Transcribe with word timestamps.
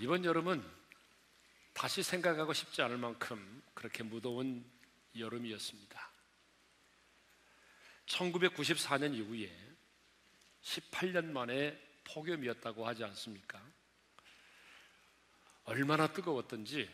이번 0.00 0.24
여름은 0.24 0.62
다시 1.72 2.02
생각하고 2.02 2.52
싶지 2.52 2.82
않을 2.82 2.98
만큼 2.98 3.62
그렇게 3.74 4.02
무더운 4.02 4.64
여름이었습니다. 5.16 6.10
1994년 8.06 9.14
이후에 9.14 9.50
18년 10.62 11.26
만에 11.26 11.80
폭염이었다고 12.04 12.86
하지 12.86 13.04
않습니까? 13.04 13.62
얼마나 15.64 16.06
뜨거웠던지 16.12 16.88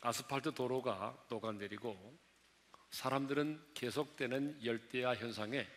아스팔트 0.00 0.54
도로가 0.54 1.26
녹아내리고 1.28 2.18
사람들은 2.90 3.72
계속되는 3.74 4.64
열대야 4.64 5.14
현상에 5.14 5.68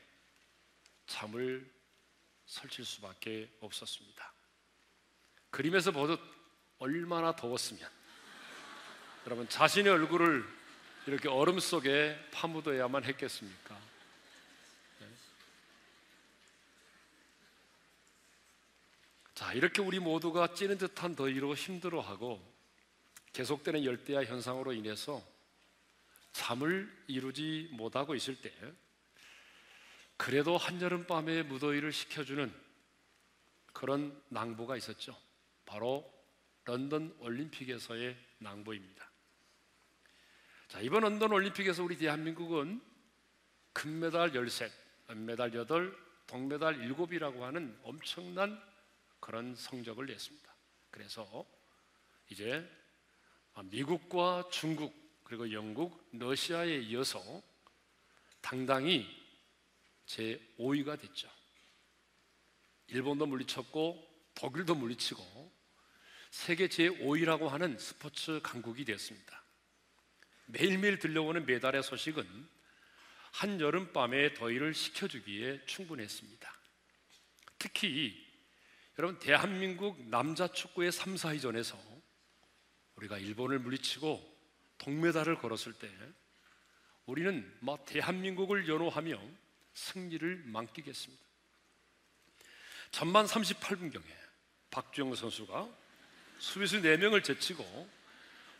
잠을 1.05 1.69
설칠 2.45 2.85
수밖에 2.85 3.49
없었습니다. 3.59 4.33
그림에서 5.49 5.91
보듯 5.91 6.40
얼마나 6.81 7.35
더웠으면 7.35 7.87
여러분 9.27 9.47
자신의 9.47 9.93
얼굴을 9.93 10.43
이렇게 11.05 11.29
얼음 11.29 11.59
속에 11.59 12.19
파묻어야만 12.31 13.03
했겠습니까? 13.03 13.79
네. 14.99 15.07
자, 19.35 19.53
이렇게 19.53 19.83
우리 19.83 19.99
모두가 19.99 20.55
찌는 20.55 20.79
듯한 20.79 21.15
더위로 21.15 21.53
힘들어하고 21.53 22.41
계속되는 23.33 23.85
열대야 23.85 24.23
현상으로 24.23 24.73
인해서 24.73 25.23
잠을 26.33 26.91
이루지 27.05 27.69
못하고 27.73 28.15
있을 28.15 28.41
때 28.41 28.51
그래도 30.17 30.57
한여름 30.57 31.05
밤의 31.05 31.43
무더위를 31.43 31.93
식혀주는 31.93 32.51
그런 33.71 34.19
낭보가 34.29 34.77
있었죠. 34.77 35.15
바로 35.65 36.20
런던 36.65 37.15
올림픽에서의 37.19 38.17
낭보입니다. 38.39 39.09
자, 40.67 40.79
이번 40.79 41.01
런던 41.01 41.31
올림픽에서 41.31 41.83
우리 41.83 41.97
대한민국은 41.97 42.81
금메달 43.73 44.33
13, 44.33 44.69
은메달 45.09 45.51
8, 45.51 45.95
동메달 46.27 46.77
7이라고 46.77 47.41
하는 47.41 47.77
엄청난 47.83 48.61
그런 49.19 49.55
성적을 49.55 50.05
냈습니다. 50.05 50.55
그래서 50.91 51.45
이제 52.29 52.69
미국과 53.65 54.49
중국 54.51 54.93
그리고 55.23 55.51
영국, 55.53 56.09
러시아에 56.11 56.77
이어서 56.79 57.21
당당히 58.41 59.07
제 60.05 60.41
5위가 60.57 60.99
됐죠. 60.99 61.29
일본도 62.87 63.25
물리쳤고 63.25 64.31
독일도 64.35 64.75
물리치고 64.75 65.40
세계 66.31 66.67
제5위라고 66.69 67.49
하는 67.49 67.77
스포츠 67.77 68.39
강국이 68.41 68.85
되었습니다. 68.85 69.43
매일매일 70.45 70.97
들려오는 70.97 71.45
메달의 71.45 71.83
소식은 71.83 72.25
한여름밤의 73.33 74.35
더위를 74.35 74.73
식혀주기에 74.73 75.65
충분했습니다. 75.65 76.57
특히 77.59 78.25
여러분 78.97 79.19
대한민국 79.19 80.01
남자 80.07 80.47
축구의 80.47 80.91
3, 80.93 81.15
4위전에서 81.15 81.77
우리가 82.95 83.17
일본을 83.17 83.59
물리치고 83.59 84.31
동메달을 84.77 85.35
걸었을 85.37 85.73
때 85.73 85.89
우리는 87.05 87.57
막 87.59 87.85
대한민국을 87.85 88.69
연호하며 88.69 89.21
승리를 89.73 90.43
만끽했습니다. 90.45 91.23
전반 92.91 93.25
38분경에 93.25 94.05
박주영 94.69 95.13
선수가 95.15 95.80
수비수 96.41 96.81
4명을 96.81 97.23
제치고 97.23 97.87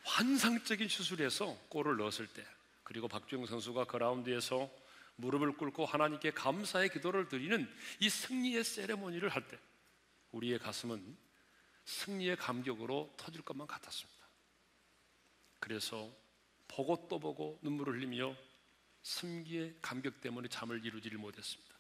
환상적인 0.03 0.88
슛을 0.88 1.31
서 1.31 1.58
골을 1.69 1.97
넣었을 1.97 2.28
때 2.28 2.46
그리고 2.84 3.08
박주영 3.08 3.47
선수가 3.47 3.86
그 3.86 3.97
라운드에서 3.97 4.69
무릎을 5.16 5.58
꿇고 5.58 5.88
하나님께 5.88 6.30
감사의 6.31 6.90
기도를 6.90 7.28
드리는 7.28 7.68
이 8.00 8.08
승리의 8.08 8.64
세레모니를 8.64 9.30
할 9.30 9.47
때 9.47 9.58
우리의 10.31 10.59
가슴은 10.59 11.18
승리의 11.86 12.36
감격으로 12.36 13.14
터질 13.18 13.42
것만 13.42 13.66
같았습니다. 13.68 14.28
그래서 15.59 16.16
보고 16.68 17.08
또 17.09 17.19
보고 17.19 17.59
눈물을 17.63 17.96
흘리며 17.96 18.36
승기의 19.02 19.78
감격 19.81 20.22
때문에 20.22 20.48
잠을 20.50 20.86
이루지를 20.86 21.18
못했습니다. 21.18 21.75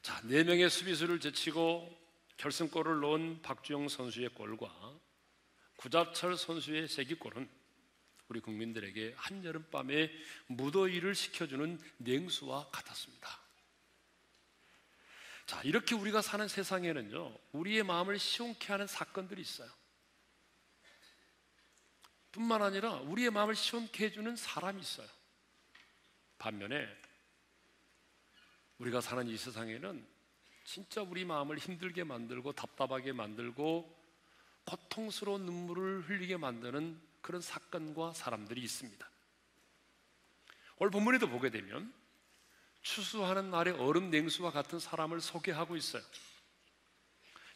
자, 0.00 0.20
네 0.24 0.44
명의 0.44 0.70
수비수를 0.70 1.18
제치고 1.18 2.03
결승골을 2.36 3.00
넣은 3.00 3.42
박주영 3.42 3.88
선수의 3.88 4.30
골과 4.30 4.98
구자철 5.76 6.36
선수의 6.36 6.88
세기골은 6.88 7.48
우리 8.28 8.40
국민들에게 8.40 9.14
한여름밤에 9.16 10.10
무더위를 10.46 11.14
식혀주는 11.14 11.78
냉수와 11.98 12.68
같았습니다. 12.70 13.40
자, 15.46 15.60
이렇게 15.62 15.94
우리가 15.94 16.22
사는 16.22 16.48
세상에는요, 16.48 17.38
우리의 17.52 17.82
마음을 17.82 18.18
시원케 18.18 18.72
하는 18.72 18.86
사건들이 18.86 19.42
있어요. 19.42 19.70
뿐만 22.32 22.62
아니라 22.62 22.94
우리의 22.94 23.30
마음을 23.30 23.54
시원케 23.54 24.06
해주는 24.06 24.34
사람이 24.36 24.80
있어요. 24.80 25.06
반면에 26.38 26.88
우리가 28.78 29.00
사는 29.00 29.28
이 29.28 29.36
세상에는 29.36 30.13
진짜 30.64 31.02
우리 31.02 31.24
마음을 31.24 31.58
힘들게 31.58 32.04
만들고 32.04 32.52
답답하게 32.52 33.12
만들고 33.12 34.02
고통스러운 34.64 35.44
눈물을 35.44 36.08
흘리게 36.08 36.38
만드는 36.38 36.98
그런 37.20 37.40
사건과 37.40 38.14
사람들이 38.14 38.62
있습니다. 38.62 39.08
오늘 40.78 40.90
본문에도 40.90 41.28
보게 41.28 41.50
되면 41.50 41.92
추수하는 42.82 43.50
날의 43.50 43.74
얼음 43.74 44.10
냉수와 44.10 44.50
같은 44.50 44.78
사람을 44.78 45.20
소개하고 45.20 45.76
있어요. 45.76 46.02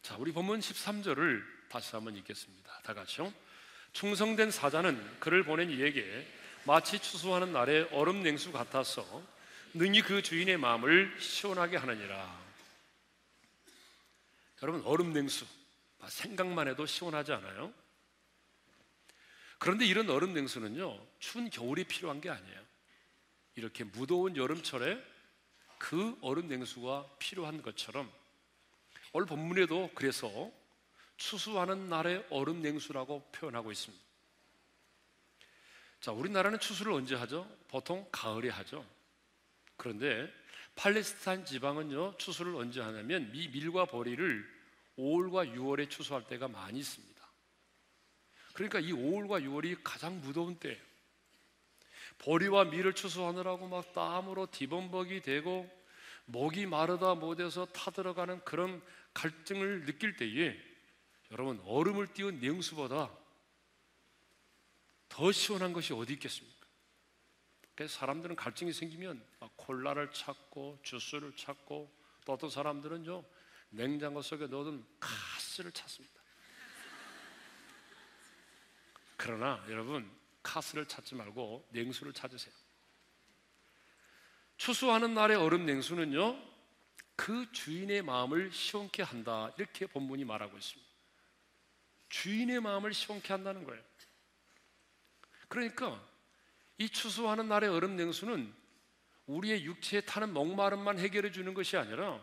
자, 0.02 0.16
우리 0.18 0.32
본문 0.32 0.60
13절을 0.60 1.42
다시 1.68 1.94
한번 1.96 2.16
읽겠습니다. 2.16 2.80
다 2.82 2.94
같이요. 2.94 3.32
충성된 3.92 4.50
사자는 4.50 5.20
그를 5.20 5.42
보낸 5.44 5.70
이에게 5.70 6.26
마치 6.64 6.98
추수하는 6.98 7.52
날에 7.52 7.88
얼음 7.92 8.22
냉수 8.22 8.52
같아서 8.52 9.22
능히 9.74 10.02
그 10.02 10.22
주인의 10.22 10.56
마음을 10.58 11.14
시원하게 11.18 11.76
하느니라. 11.78 12.47
여러분 14.62 14.82
얼음 14.84 15.12
냉수 15.12 15.46
생각만 16.06 16.68
해도 16.68 16.86
시원하지 16.86 17.32
않아요? 17.32 17.72
그런데 19.58 19.84
이런 19.84 20.08
얼음 20.08 20.34
냉수는요 20.34 21.06
추운 21.18 21.50
겨울이 21.50 21.84
필요한 21.84 22.20
게 22.20 22.30
아니에요. 22.30 22.60
이렇게 23.56 23.84
무더운 23.84 24.36
여름철에 24.36 25.02
그 25.78 26.16
얼음 26.22 26.48
냉수가 26.48 27.08
필요한 27.18 27.62
것처럼 27.62 28.10
오늘 29.12 29.26
본문에도 29.26 29.90
그래서 29.94 30.50
추수하는 31.16 31.88
날의 31.88 32.26
얼음 32.30 32.62
냉수라고 32.62 33.28
표현하고 33.32 33.72
있습니다. 33.72 34.04
자, 36.00 36.12
우리나라는 36.12 36.60
추수를 36.60 36.92
언제 36.92 37.16
하죠? 37.16 37.48
보통 37.66 38.08
가을에 38.12 38.48
하죠. 38.50 38.84
그런데 39.76 40.32
팔레스타인 40.78 41.44
지방은요, 41.44 42.16
추수를 42.18 42.54
언제 42.54 42.80
하냐면 42.80 43.32
미 43.32 43.48
밀과 43.48 43.86
보리를 43.86 44.48
5월과 44.96 45.52
6월에 45.52 45.90
추수할 45.90 46.24
때가 46.28 46.46
많이 46.46 46.78
있습니다. 46.78 47.18
그러니까 48.52 48.78
이 48.78 48.92
5월과 48.92 49.42
6월이 49.44 49.80
가장 49.82 50.20
무더운 50.20 50.56
때예요. 50.60 50.78
보리와 52.18 52.66
밀을 52.66 52.92
추수하느라고 52.94 53.66
막 53.66 53.92
땀으로 53.92 54.46
뒤범벅이 54.46 55.22
되고 55.22 55.68
목이 56.26 56.66
마르다 56.66 57.16
못해서 57.16 57.66
타들어가는 57.66 58.44
그런 58.44 58.80
갈증을 59.14 59.84
느낄 59.84 60.14
때에 60.16 60.56
여러분 61.32 61.60
얼음을 61.64 62.06
띄운 62.14 62.38
냉수보다 62.38 63.10
더 65.08 65.32
시원한 65.32 65.72
것이 65.72 65.92
어디 65.92 66.12
있겠습니까? 66.12 66.56
사람들은 67.88 68.36
갈증이 68.36 68.72
생기면 68.72 69.24
콜라를 69.58 70.10
찾고 70.12 70.78
주스를 70.82 71.36
찾고 71.36 71.92
또 72.24 72.32
어떤 72.32 72.48
사람들은요 72.48 73.22
냉장고 73.70 74.22
속에 74.22 74.46
넣어둔 74.46 74.84
카스를 74.98 75.72
찾습니다. 75.72 76.18
그러나 79.16 79.62
여러분 79.68 80.10
카스를 80.42 80.86
찾지 80.86 81.14
말고 81.14 81.68
냉수를 81.70 82.12
찾으세요. 82.12 82.54
추수하는 84.56 85.12
날의 85.14 85.36
얼음 85.36 85.66
냉수는요 85.66 86.48
그 87.16 87.50
주인의 87.52 88.02
마음을 88.02 88.52
시원케 88.52 89.02
한다 89.02 89.52
이렇게 89.58 89.86
본문이 89.86 90.24
말하고 90.24 90.56
있습니다. 90.56 90.88
주인의 92.08 92.60
마음을 92.60 92.94
시원케 92.94 93.32
한다는 93.32 93.64
거예요. 93.64 93.82
그러니까 95.48 96.00
이 96.78 96.88
추수하는 96.88 97.48
날의 97.48 97.68
얼음 97.70 97.96
냉수는 97.96 98.54
우리의 99.28 99.64
육체에 99.64 100.00
타는 100.00 100.32
목마름만 100.32 100.98
해결해 100.98 101.30
주는 101.30 101.54
것이 101.54 101.76
아니라 101.76 102.20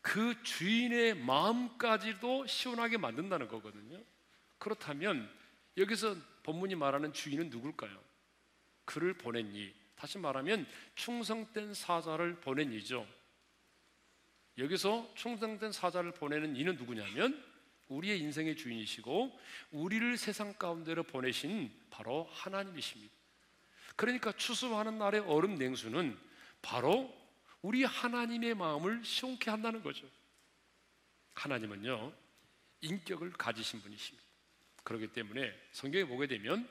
그 0.00 0.42
주인의 0.42 1.14
마음까지도 1.14 2.46
시원하게 2.46 2.96
만든다는 2.96 3.48
거거든요. 3.48 4.02
그렇다면 4.58 5.30
여기서 5.76 6.16
본문이 6.42 6.74
말하는 6.74 7.12
주인은 7.12 7.50
누굴까요? 7.50 7.96
그를 8.84 9.14
보낸 9.14 9.54
이. 9.54 9.72
다시 9.94 10.18
말하면 10.18 10.66
충성된 10.96 11.74
사자를 11.74 12.40
보낸 12.40 12.72
이죠. 12.72 13.06
여기서 14.58 15.12
충성된 15.14 15.70
사자를 15.70 16.12
보내는 16.12 16.56
이는 16.56 16.76
누구냐면 16.76 17.42
우리의 17.88 18.18
인생의 18.20 18.56
주인이시고 18.56 19.38
우리를 19.70 20.16
세상 20.16 20.54
가운데로 20.54 21.04
보내신 21.04 21.70
바로 21.90 22.28
하나님이십니다. 22.32 23.21
그러니까 23.96 24.32
추수하는 24.32 24.98
날의 24.98 25.20
얼음 25.22 25.56
냉수는 25.56 26.18
바로 26.60 27.12
우리 27.60 27.84
하나님의 27.84 28.54
마음을 28.54 29.04
시원케 29.04 29.50
한다는 29.50 29.82
거죠. 29.82 30.08
하나님은요, 31.34 32.12
인격을 32.80 33.32
가지신 33.32 33.80
분이십니다. 33.80 34.26
그렇기 34.82 35.12
때문에 35.12 35.52
성경에 35.72 36.04
보게 36.04 36.26
되면 36.26 36.68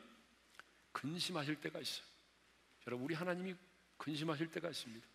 근심하실 0.92 1.62
때가 1.62 1.80
있어요. 1.80 2.06
여러분, 2.88 3.06
우리 3.06 3.16
하나님이 3.16 3.56
근심하실 3.98 4.52
때가 4.52 4.70
있습니다. 4.70 5.08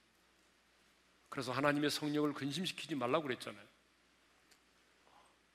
그래서 1.28 1.52
하나님의 1.52 1.90
성령을 1.90 2.32
근심시키지 2.32 2.94
말라고 2.94 3.24
그랬잖아요. 3.24 3.66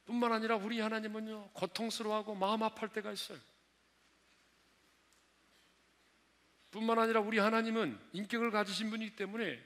뿐만 0.05 0.31
아니라 0.33 0.57
우리 0.57 0.79
하나님은요, 0.79 1.51
고통스러워하고 1.53 2.35
마음 2.35 2.61
아파할 2.63 2.89
때가 2.89 3.11
있어요. 3.11 3.39
뿐만 6.71 6.97
아니라 6.99 7.19
우리 7.19 7.37
하나님은 7.37 7.99
인격을 8.13 8.51
가지신 8.51 8.89
분이기 8.89 9.15
때문에 9.15 9.61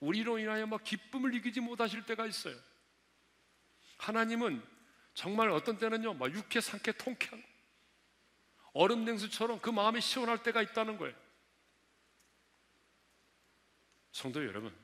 우리로 0.00 0.38
인하여 0.38 0.66
막 0.66 0.82
기쁨을 0.82 1.34
이기지 1.34 1.60
못하실 1.60 2.04
때가 2.04 2.26
있어요. 2.26 2.56
하나님은 3.98 4.62
정말 5.14 5.50
어떤 5.50 5.78
때는요, 5.78 6.14
막 6.14 6.32
육회, 6.32 6.60
상쾌, 6.60 6.92
통쾌한 6.92 7.42
얼음 8.72 9.04
냉수처럼 9.04 9.60
그 9.60 9.70
마음이 9.70 10.00
시원할 10.00 10.42
때가 10.42 10.60
있다는 10.60 10.98
거예요. 10.98 11.14
성도 14.10 14.44
여러분, 14.44 14.74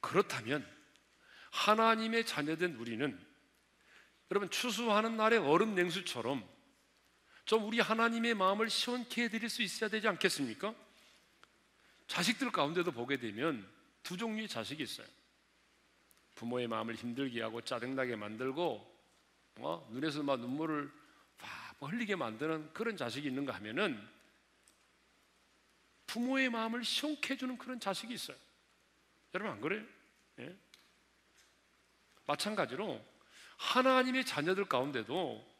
그렇다면 0.00 0.66
하나님의 1.50 2.24
자녀된 2.24 2.76
우리는 2.76 3.26
여러분 4.30 4.50
추수하는 4.50 5.16
날의 5.16 5.38
얼음 5.38 5.74
냉수처럼 5.74 6.48
좀 7.48 7.64
우리 7.64 7.80
하나님의 7.80 8.34
마음을 8.34 8.68
시원케 8.68 9.22
해드릴 9.22 9.48
수 9.48 9.62
있어야 9.62 9.88
되지 9.88 10.06
않겠습니까? 10.06 10.74
자식들 12.06 12.52
가운데도 12.52 12.92
보게 12.92 13.16
되면 13.16 13.66
두 14.02 14.18
종류의 14.18 14.48
자식이 14.48 14.82
있어요. 14.82 15.06
부모의 16.34 16.68
마음을 16.68 16.94
힘들게 16.94 17.40
하고 17.40 17.62
짜증나게 17.62 18.16
만들고 18.16 18.86
어? 19.60 19.88
눈에서 19.90 20.22
막 20.22 20.38
눈물을 20.40 20.92
막 21.38 21.90
흘리게 21.90 22.16
만드는 22.16 22.74
그런 22.74 22.98
자식이 22.98 23.26
있는가 23.28 23.54
하면은 23.54 23.98
부모의 26.06 26.50
마음을 26.50 26.84
시원케 26.84 27.32
해주는 27.32 27.56
그런 27.56 27.80
자식이 27.80 28.12
있어요. 28.12 28.36
여러분 29.32 29.54
안 29.54 29.60
그래요? 29.62 29.82
예? 30.40 30.54
마찬가지로 32.26 33.02
하나님의 33.56 34.26
자녀들 34.26 34.66
가운데도 34.66 35.57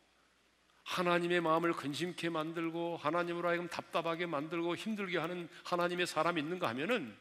하나님의 0.88 1.43
마음을 1.43 1.75
근심케 1.75 2.31
만들고 2.31 2.96
하나님으로 2.96 3.46
하여금 3.46 3.69
답답하게 3.69 4.25
만들고 4.25 4.75
힘들게 4.75 5.19
하는 5.19 5.46
하나님의 5.64 6.06
사람이 6.06 6.40
있는가 6.40 6.67
하면은 6.69 7.14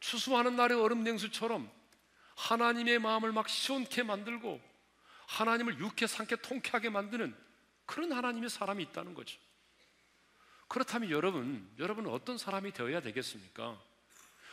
추수하는 0.00 0.56
날의 0.56 0.80
얼음 0.80 1.04
냉수처럼 1.04 1.70
하나님의 2.34 2.98
마음을 2.98 3.32
막 3.32 3.46
시원케 3.46 4.04
만들고 4.04 4.58
하나님을 5.26 5.78
육해 5.78 6.06
상쾌 6.06 6.36
통쾌하게 6.36 6.88
만드는 6.88 7.36
그런 7.84 8.10
하나님의 8.10 8.48
사람이 8.48 8.82
있다는 8.84 9.12
거죠. 9.12 9.38
그렇다면 10.66 11.10
여러분, 11.10 11.70
여러분은 11.78 12.10
어떤 12.10 12.38
사람이 12.38 12.72
되어야 12.72 13.02
되겠습니까? 13.02 13.78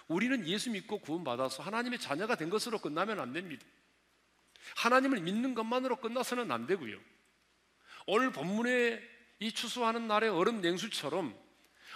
우리는 0.10 0.46
예수 0.46 0.72
믿고 0.72 1.00
구원받아서 1.00 1.64
하나님의 1.64 2.00
자녀가 2.00 2.36
된 2.36 2.50
것으로 2.50 2.80
끝나면 2.80 3.22
안 3.22 3.32
됩니다. 3.32 3.66
하나님을 4.76 5.22
믿는 5.22 5.54
것만으로 5.54 5.98
끝나서는 5.98 6.52
안 6.52 6.68
되고요. 6.68 7.00
오늘 8.06 8.32
본문에 8.32 9.02
이 9.40 9.52
추수하는 9.52 10.08
날의 10.08 10.30
얼음 10.30 10.62
냉수처럼 10.62 11.38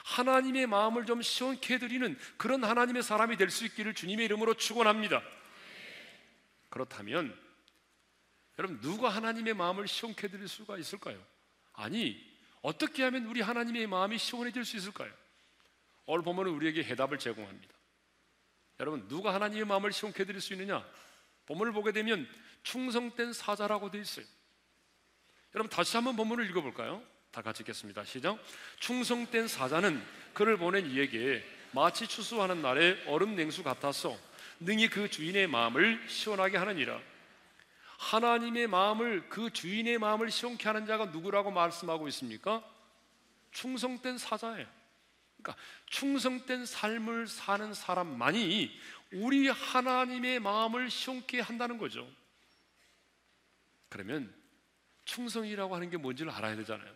하나님의 0.03 0.67
마음을 0.67 1.05
좀 1.05 1.21
시원케 1.21 1.75
해드리는 1.75 2.17
그런 2.37 2.63
하나님의 2.63 3.03
사람이 3.03 3.37
될 3.37 3.49
수 3.49 3.65
있기를 3.65 3.93
주님의 3.93 4.25
이름으로 4.25 4.55
축원합니다. 4.55 5.21
그렇다면 6.69 7.37
여러분 8.57 8.79
누가 8.81 9.09
하나님의 9.09 9.53
마음을 9.53 9.87
시원케 9.87 10.27
해드릴 10.27 10.47
수가 10.47 10.77
있을까요? 10.77 11.23
아니 11.73 12.19
어떻게 12.61 13.03
하면 13.03 13.25
우리 13.25 13.41
하나님의 13.41 13.87
마음이 13.87 14.17
시원해질 14.17 14.65
수 14.65 14.77
있을까요? 14.77 15.11
오늘 16.05 16.23
본문은 16.23 16.51
우리에게 16.51 16.83
해답을 16.83 17.19
제공합니다. 17.19 17.73
여러분 18.79 19.07
누가 19.07 19.33
하나님의 19.33 19.65
마음을 19.65 19.91
시원케 19.91 20.23
해드릴 20.23 20.41
수 20.41 20.53
있느냐? 20.53 20.85
본문을 21.45 21.73
보게 21.73 21.91
되면 21.91 22.27
충성된 22.63 23.33
사자라고 23.33 23.91
되어 23.91 24.01
있어요. 24.01 24.25
여러분 25.55 25.69
다시 25.69 25.97
한번 25.97 26.15
본문을 26.15 26.49
읽어볼까요? 26.49 27.03
다 27.31 27.41
같이 27.41 27.63
읽겠습니다. 27.63 28.03
시작. 28.05 28.37
충성된 28.79 29.47
사자는 29.47 30.01
그를 30.33 30.57
보낸 30.57 30.89
이에게 30.89 31.43
마치 31.71 32.07
추수하는 32.07 32.61
날에 32.61 33.01
얼음 33.07 33.35
냉수 33.35 33.63
같아서 33.63 34.17
능히 34.59 34.89
그 34.89 35.09
주인의 35.09 35.47
마음을 35.47 36.03
시원하게 36.07 36.57
하느니라. 36.57 36.99
하나님의 37.97 38.67
마음을 38.67 39.29
그 39.29 39.51
주인의 39.51 39.99
마음을 39.99 40.31
시원케 40.31 40.67
하는 40.67 40.85
자가 40.85 41.05
누구라고 41.05 41.51
말씀하고 41.51 42.07
있습니까? 42.09 42.63
충성된 43.51 44.17
사자예요. 44.17 44.67
그러니까 45.41 45.63
충성된 45.87 46.65
삶을 46.65 47.27
사는 47.27 47.73
사람만이 47.73 48.71
우리 49.13 49.47
하나님의 49.47 50.39
마음을 50.39 50.89
시원케 50.89 51.39
한다는 51.39 51.77
거죠. 51.77 52.07
그러면 53.89 54.33
충성이라고 55.05 55.75
하는 55.75 55.89
게 55.89 55.97
뭔지를 55.97 56.31
알아야 56.31 56.55
되잖아요. 56.55 56.95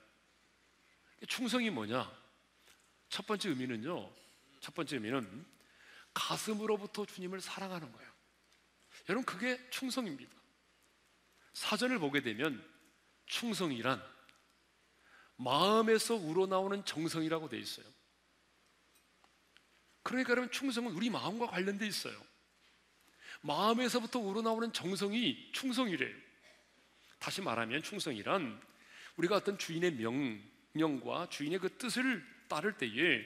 충성이 1.28 1.70
뭐냐? 1.70 2.10
첫 3.10 3.26
번째 3.26 3.50
의미는요. 3.50 4.14
첫 4.62 4.74
번째 4.74 4.96
의미는 4.96 5.46
가슴으로부터 6.14 7.06
주님을 7.06 7.42
사랑하는 7.42 7.92
거예요. 7.92 8.12
여러분 9.10 9.26
그게 9.26 9.60
충성입니다. 9.70 10.34
사전을 11.54 12.00
보게 12.00 12.22
되면 12.22 12.64
충성이란 13.26 14.02
마음에서 15.38 16.16
우러나오는 16.16 16.84
정성이라고 16.86 17.50
돼 17.50 17.58
있어요. 17.58 17.86
그러니까 20.06 20.32
여러분 20.32 20.52
충성은 20.52 20.92
우리 20.92 21.10
마음과 21.10 21.48
관련돼 21.48 21.88
있어요. 21.88 22.16
마음에서부터 23.42 24.20
우러나오는 24.20 24.72
정성이 24.72 25.50
충성이래요. 25.52 26.16
다시 27.18 27.42
말하면 27.42 27.82
충성이란 27.82 28.62
우리가 29.18 29.38
어떤 29.38 29.58
주인의 29.58 29.94
명령과 29.94 31.30
주인의 31.30 31.58
그 31.58 31.76
뜻을 31.78 32.24
따를 32.48 32.78
때에 32.78 33.26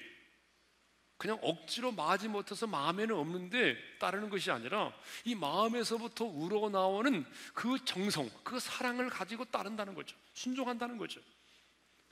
그냥 1.18 1.38
억지로 1.42 1.92
마지 1.92 2.30
못해서 2.30 2.66
마음에는 2.66 3.14
없는데 3.14 3.76
따르는 4.00 4.30
것이 4.30 4.50
아니라 4.50 4.94
이 5.26 5.36
마음에서부터 5.36 6.24
우러나오는 6.24 7.26
그 7.54 7.84
정성, 7.84 8.30
그 8.46 8.58
사랑을 8.58 9.10
가지고 9.10 9.44
따른다는 9.44 9.96
거죠. 9.96 10.16
순종한다는 10.34 10.98
거죠. 10.98 11.20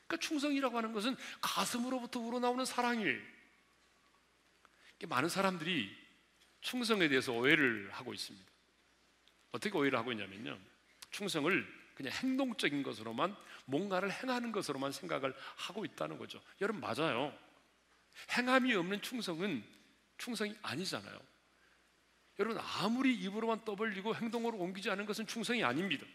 그러니까 0.07 0.27
충성이라고 0.27 0.75
하는 0.75 0.91
것은 0.91 1.15
가슴으로부터 1.39 2.19
우러나오는 2.19 2.65
사랑이에요. 2.65 3.36
많은 5.05 5.29
사람들이 5.29 5.95
충성에 6.61 7.07
대해서 7.07 7.31
오해를 7.33 7.89
하고 7.91 8.13
있습니다. 8.13 8.47
어떻게 9.51 9.77
오해를 9.77 9.97
하고 9.99 10.11
있냐면요. 10.11 10.57
충성을 11.11 11.77
그냥 11.93 12.13
행동적인 12.13 12.83
것으로만 12.83 13.35
뭔가를 13.65 14.11
행하는 14.11 14.51
것으로만 14.51 14.91
생각을 14.91 15.35
하고 15.55 15.85
있다는 15.85 16.17
거죠. 16.17 16.41
여러분 16.61 16.81
맞아요. 16.81 17.37
행함이 18.37 18.73
없는 18.75 19.01
충성은 19.01 19.63
충성이 20.17 20.55
아니잖아요. 20.61 21.19
여러분 22.39 22.59
아무리 22.59 23.15
입으로만 23.15 23.65
떠벌리고 23.65 24.15
행동으로 24.15 24.57
옮기지 24.57 24.89
않은 24.91 25.05
것은 25.05 25.25
충성이 25.27 25.63
아닙니다. 25.63 26.05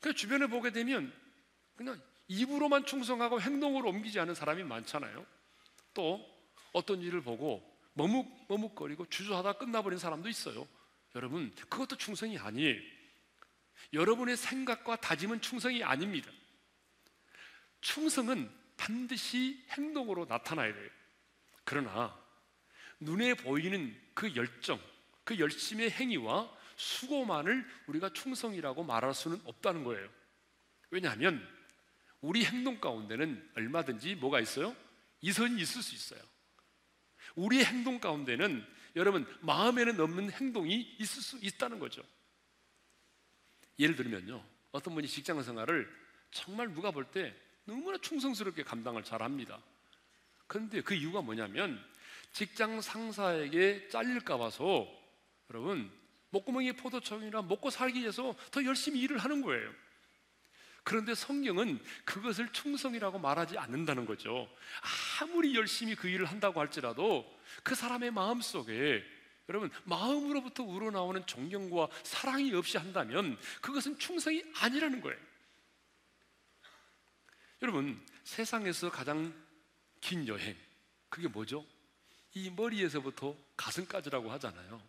그 0.00 0.14
주변에 0.14 0.46
보게 0.46 0.70
되면 0.70 1.12
그냥 1.76 2.00
입으로만 2.28 2.84
충성하고 2.84 3.40
행동으로 3.40 3.88
옮기지 3.88 4.18
않은 4.20 4.34
사람이 4.34 4.62
많잖아요. 4.64 5.24
또 5.94 6.24
어떤 6.72 7.00
일을 7.00 7.22
보고 7.22 7.62
머뭇 7.94 8.26
머뭇거리고 8.48 9.06
주저하다 9.06 9.54
끝나버린 9.54 9.98
사람도 9.98 10.28
있어요. 10.28 10.66
여러분 11.14 11.50
그것도 11.68 11.96
충성이 11.96 12.38
아니에요. 12.38 12.80
여러분의 13.92 14.36
생각과 14.36 14.96
다짐은 14.96 15.40
충성이 15.40 15.82
아닙니다. 15.82 16.30
충성은 17.80 18.50
반드시 18.76 19.64
행동으로 19.70 20.24
나타나야 20.24 20.72
돼요. 20.72 20.90
그러나 21.64 22.16
눈에 23.00 23.34
보이는 23.34 23.94
그 24.14 24.34
열정, 24.34 24.80
그 25.24 25.38
열심의 25.38 25.90
행위와 25.90 26.50
수고만을 26.76 27.66
우리가 27.86 28.12
충성이라고 28.12 28.84
말할 28.84 29.14
수는 29.14 29.40
없다는 29.44 29.84
거예요. 29.84 30.08
왜냐하면 30.90 31.46
우리 32.20 32.44
행동 32.44 32.80
가운데는 32.80 33.50
얼마든지 33.56 34.14
뭐가 34.16 34.40
있어요? 34.40 34.74
이 35.22 35.32
선이 35.32 35.60
있을 35.62 35.82
수 35.82 35.94
있어요. 35.94 36.20
우리 37.34 37.64
행동 37.64 37.98
가운데는 37.98 38.64
여러분 38.96 39.26
마음에는 39.40 39.98
없는 39.98 40.30
행동이 40.32 40.96
있을 40.98 41.22
수 41.22 41.38
있다는 41.40 41.78
거죠. 41.78 42.02
예를 43.78 43.96
들면요. 43.96 44.44
어떤 44.72 44.94
분이 44.94 45.08
직장 45.08 45.42
생활을 45.42 45.90
정말 46.30 46.72
누가 46.72 46.90
볼 46.90 47.04
때 47.10 47.34
너무나 47.64 47.96
충성스럽게 47.98 48.64
감당을 48.64 49.04
잘 49.04 49.22
합니다. 49.22 49.62
그런데 50.46 50.82
그 50.82 50.94
이유가 50.94 51.22
뭐냐면 51.22 51.82
직장 52.32 52.80
상사에게 52.80 53.88
잘릴까 53.88 54.36
봐서 54.36 54.86
여러분 55.50 55.90
목구멍이 56.30 56.72
포도청이라 56.72 57.42
먹고 57.42 57.70
살기 57.70 58.00
위해서 58.00 58.34
더 58.50 58.64
열심히 58.64 59.00
일을 59.00 59.18
하는 59.18 59.42
거예요. 59.42 59.72
그런데 60.84 61.14
성경은 61.14 61.80
그것을 62.04 62.52
충성이라고 62.52 63.18
말하지 63.18 63.58
않는다는 63.58 64.04
거죠. 64.04 64.48
아무리 65.20 65.54
열심히 65.54 65.94
그 65.94 66.08
일을 66.08 66.26
한다고 66.26 66.60
할지라도 66.60 67.40
그 67.62 67.74
사람의 67.74 68.10
마음 68.10 68.40
속에 68.40 69.04
여러분 69.48 69.70
마음으로부터 69.84 70.62
우러나오는 70.62 71.24
존경과 71.26 71.88
사랑이 72.02 72.52
없이 72.54 72.78
한다면 72.78 73.38
그것은 73.60 73.98
충성이 73.98 74.42
아니라는 74.56 75.00
거예요. 75.00 75.18
여러분 77.62 78.04
세상에서 78.24 78.90
가장 78.90 79.32
긴 80.00 80.26
여행 80.26 80.56
그게 81.08 81.28
뭐죠? 81.28 81.64
이 82.34 82.50
머리에서부터 82.50 83.36
가슴까지라고 83.56 84.32
하잖아요. 84.32 84.82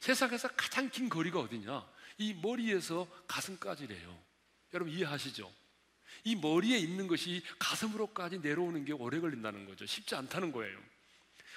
세상에서 0.00 0.48
가장 0.56 0.88
긴 0.90 1.08
거리가 1.08 1.38
어디냐? 1.40 1.86
이 2.18 2.34
머리에서 2.34 3.06
가슴까지래요. 3.28 4.25
여러분 4.76 4.92
이해하시죠? 4.92 5.52
이 6.24 6.36
머리에 6.36 6.78
있는 6.78 7.06
것이 7.06 7.42
가슴으로까지 7.58 8.38
내려오는 8.38 8.84
게 8.84 8.92
오래 8.92 9.20
걸린다는 9.20 9.66
거죠. 9.66 9.86
쉽지 9.86 10.14
않다는 10.14 10.52
거예요. 10.52 10.78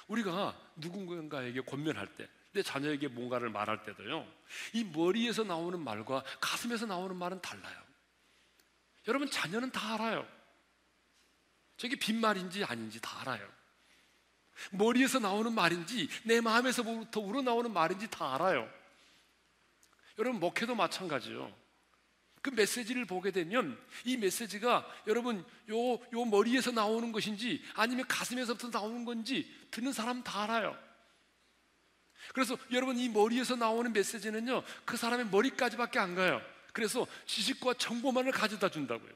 우리가 0.08 0.60
누군가에게 0.78 1.62
권면할 1.62 2.08
때, 2.16 2.28
내 2.54 2.64
자녀에게 2.64 3.10
뭔가를 3.10 3.50
말할 3.50 3.84
때도요, 3.84 4.28
이 4.74 4.84
머리에서 4.84 5.44
나오는 5.44 5.80
말과 5.80 6.24
가슴에서 6.40 6.86
나오는 6.86 7.16
말은 7.16 7.42
달라요. 7.42 7.78
여러분, 9.08 9.30
자녀는 9.30 9.72
다 9.72 9.96
알아요. 9.96 10.28
저게 11.78 11.96
빈말인지 11.96 12.64
아닌지 12.64 13.00
다 13.02 13.22
알아요. 13.22 13.48
머리에서 14.72 15.20
나오는 15.20 15.54
말인지 15.54 16.10
내 16.24 16.42
마음에서부터 16.42 17.22
우러나오는 17.22 17.72
말인지 17.72 18.10
다 18.10 18.36
알아요. 18.36 18.70
여러분, 20.18 20.40
목회도 20.40 20.76
마찬가지요. 20.76 21.54
그 22.42 22.50
메시지를 22.52 23.06
보게 23.06 23.32
되면 23.32 23.78
이 24.06 24.18
메시지가 24.18 24.86
여러분 25.08 25.46
요, 25.70 25.94
요 26.14 26.26
머리에서 26.26 26.72
나오는 26.72 27.12
것인지 27.12 27.64
아니면 27.76 28.06
가슴에서부터 28.08 28.70
나오는 28.70 29.06
건지 29.06 29.50
듣는 29.72 29.92
사람 29.92 30.24
다 30.24 30.44
알아요. 30.44 30.78
그래서 32.34 32.58
여러분 32.72 32.98
이 32.98 33.10
머리에서 33.10 33.56
나오는 33.56 33.92
메시지는요 33.92 34.64
그 34.86 34.98
사람의 34.98 35.28
머리까지밖에 35.28 36.00
안 36.00 36.16
가요. 36.16 36.42
그래서 36.74 37.08
지식과 37.26 37.74
정보만을 37.76 38.32
가져다 38.32 38.70
준다고요. 38.70 39.12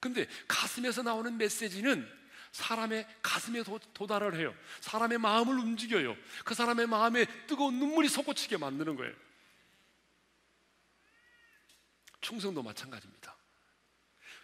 근데 0.00 0.26
가슴에서 0.48 1.02
나오는 1.02 1.36
메시지는 1.36 2.08
사람의 2.52 3.06
가슴에 3.20 3.62
도, 3.64 3.78
도달을 3.94 4.36
해요. 4.36 4.54
사람의 4.80 5.18
마음을 5.18 5.58
움직여요. 5.58 6.16
그 6.44 6.54
사람의 6.54 6.86
마음에 6.86 7.26
뜨거운 7.46 7.78
눈물이 7.78 8.08
솟구치게 8.08 8.58
만드는 8.58 8.96
거예요. 8.96 9.12
충성도 12.24 12.62
마찬가지입니다. 12.62 13.36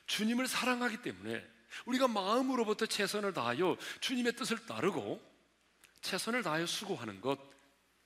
주님을 0.06 0.46
사랑하기 0.46 1.02
때문에 1.02 1.48
우리가 1.86 2.08
마음으로부터 2.08 2.84
최선을 2.84 3.32
다하여 3.32 3.76
주님의 4.00 4.34
뜻을 4.34 4.66
따르고 4.66 5.20
최선을 6.02 6.42
다하여 6.42 6.66
수고하는 6.66 7.20
것 7.20 7.38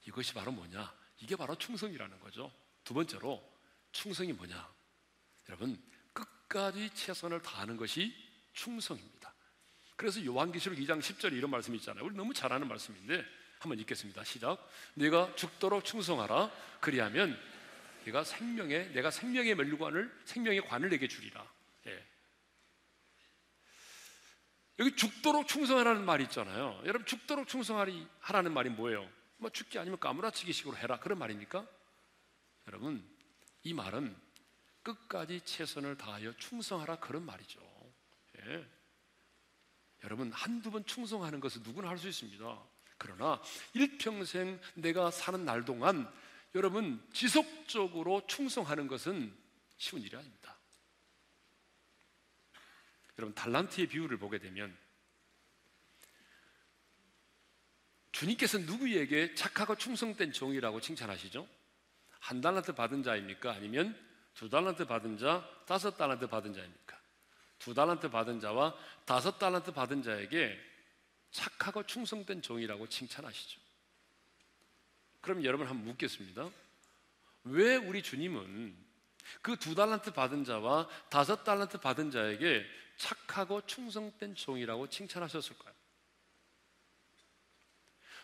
이것이 0.06 0.32
바로 0.32 0.52
뭐냐? 0.52 0.94
이게 1.18 1.34
바로 1.34 1.56
충성이라는 1.56 2.20
거죠. 2.20 2.52
두 2.84 2.94
번째로 2.94 3.42
충성이 3.90 4.32
뭐냐? 4.32 4.72
여러분 5.48 5.82
끝까지 6.12 6.90
최선을 6.94 7.42
다하는 7.42 7.76
것이 7.76 8.14
충성입니다. 8.52 9.34
그래서 9.96 10.24
요한계시록 10.24 10.78
2장 10.78 11.00
10절에 11.00 11.32
이런 11.32 11.50
말씀이 11.50 11.78
있잖아요. 11.78 12.04
우리 12.04 12.14
너무 12.14 12.32
잘 12.32 12.52
아는 12.52 12.68
말씀인데 12.68 13.24
한번 13.58 13.78
읽겠습니다. 13.80 14.22
시작. 14.24 14.68
내가 14.94 15.34
죽도록 15.34 15.84
충성하라. 15.84 16.50
그리하면 16.80 17.40
내가 18.04 18.24
생명의 18.24 18.90
내가 18.92 19.10
생명의 19.10 19.54
멸관을 19.54 20.12
생명의 20.24 20.60
관을 20.62 20.90
내게 20.90 21.08
주리라. 21.08 21.46
예. 21.86 22.06
여기 24.78 24.94
죽도록 24.96 25.46
충성하라는 25.48 26.04
말이 26.04 26.24
있잖아요. 26.24 26.80
여러분 26.84 27.06
죽도록 27.06 27.48
충성하라는 27.48 28.52
말이 28.52 28.70
뭐예요? 28.70 29.08
뭐 29.38 29.50
죽기 29.50 29.78
아니면 29.78 29.98
까무라치기식으로 29.98 30.76
해라 30.76 30.98
그런 30.98 31.18
말입니까? 31.18 31.66
여러분 32.68 33.06
이 33.62 33.72
말은 33.74 34.14
끝까지 34.82 35.40
최선을 35.42 35.96
다하여 35.96 36.36
충성하라 36.36 36.96
그런 36.96 37.24
말이죠. 37.24 37.60
예. 38.40 38.66
여러분 40.04 40.30
한두 40.32 40.70
번 40.70 40.84
충성하는 40.84 41.40
것은 41.40 41.62
누구나 41.62 41.88
할 41.88 41.98
수 41.98 42.08
있습니다. 42.08 42.62
그러나 42.98 43.40
일평생 43.72 44.60
내가 44.74 45.10
사는 45.10 45.44
날 45.44 45.64
동안 45.64 46.10
여러분 46.54 47.04
지속적으로 47.12 48.26
충성하는 48.26 48.86
것은 48.86 49.34
쉬운 49.76 50.02
일이 50.02 50.16
아닙니다. 50.16 50.56
여러분 53.18 53.34
달란트의 53.34 53.88
비유를 53.88 54.18
보게 54.18 54.38
되면 54.38 54.76
주님께서 58.12 58.58
누구에게 58.58 59.34
착하고 59.34 59.76
충성된 59.76 60.32
종이라고 60.32 60.80
칭찬하시죠? 60.80 61.48
한 62.20 62.40
달란트 62.40 62.74
받은 62.74 63.02
자입니까? 63.02 63.52
아니면 63.52 63.98
두 64.34 64.48
달란트 64.48 64.86
받은 64.86 65.18
자, 65.18 65.48
다섯 65.66 65.96
달란트 65.96 66.28
받은 66.28 66.52
자입니까? 66.52 67.00
두 67.58 67.74
달란트 67.74 68.10
받은 68.10 68.40
자와 68.40 68.76
다섯 69.04 69.38
달란트 69.38 69.72
받은 69.72 70.02
자에게 70.02 70.56
착하고 71.32 71.84
충성된 71.84 72.42
종이라고 72.42 72.88
칭찬하시죠. 72.88 73.63
그럼 75.24 75.42
여러분 75.42 75.66
한번 75.66 75.86
묻겠습니다. 75.86 76.50
왜 77.44 77.76
우리 77.76 78.02
주님은 78.02 78.76
그 79.40 79.56
두 79.56 79.74
달란트 79.74 80.12
받은 80.12 80.44
자와 80.44 80.86
다섯 81.08 81.44
달란트 81.44 81.78
받은 81.78 82.10
자에게 82.10 82.64
착하고 82.98 83.64
충성된 83.66 84.34
종이라고 84.34 84.88
칭찬하셨을까요? 84.90 85.74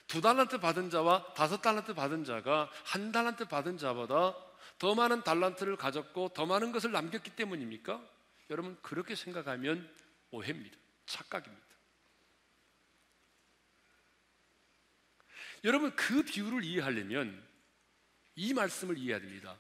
두 0.07 0.21
달란트 0.21 0.59
받은 0.61 0.91
자와 0.91 1.33
다섯 1.35 1.63
달란트 1.63 1.95
받은 1.95 2.25
자가 2.25 2.71
한 2.85 3.13
달란트 3.13 3.47
받은 3.47 3.79
자보다 3.79 4.37
더 4.79 4.95
많은 4.95 5.23
달란트를 5.23 5.77
가졌고 5.77 6.31
더 6.31 6.45
많은 6.45 6.71
것을 6.73 6.93
남겼기 6.93 7.31
때문입니까? 7.31 8.01
여러분 8.51 8.77
그렇게 8.83 9.15
생각하면 9.15 9.89
오해입니다. 10.33 10.77
착각입니다. 11.07 11.70
여러분 15.65 15.95
그 15.95 16.23
비유를 16.23 16.65
이해하려면 16.65 17.43
이 18.35 18.55
말씀을 18.55 18.99
이해해야 18.99 19.21
됩니다. 19.21 19.59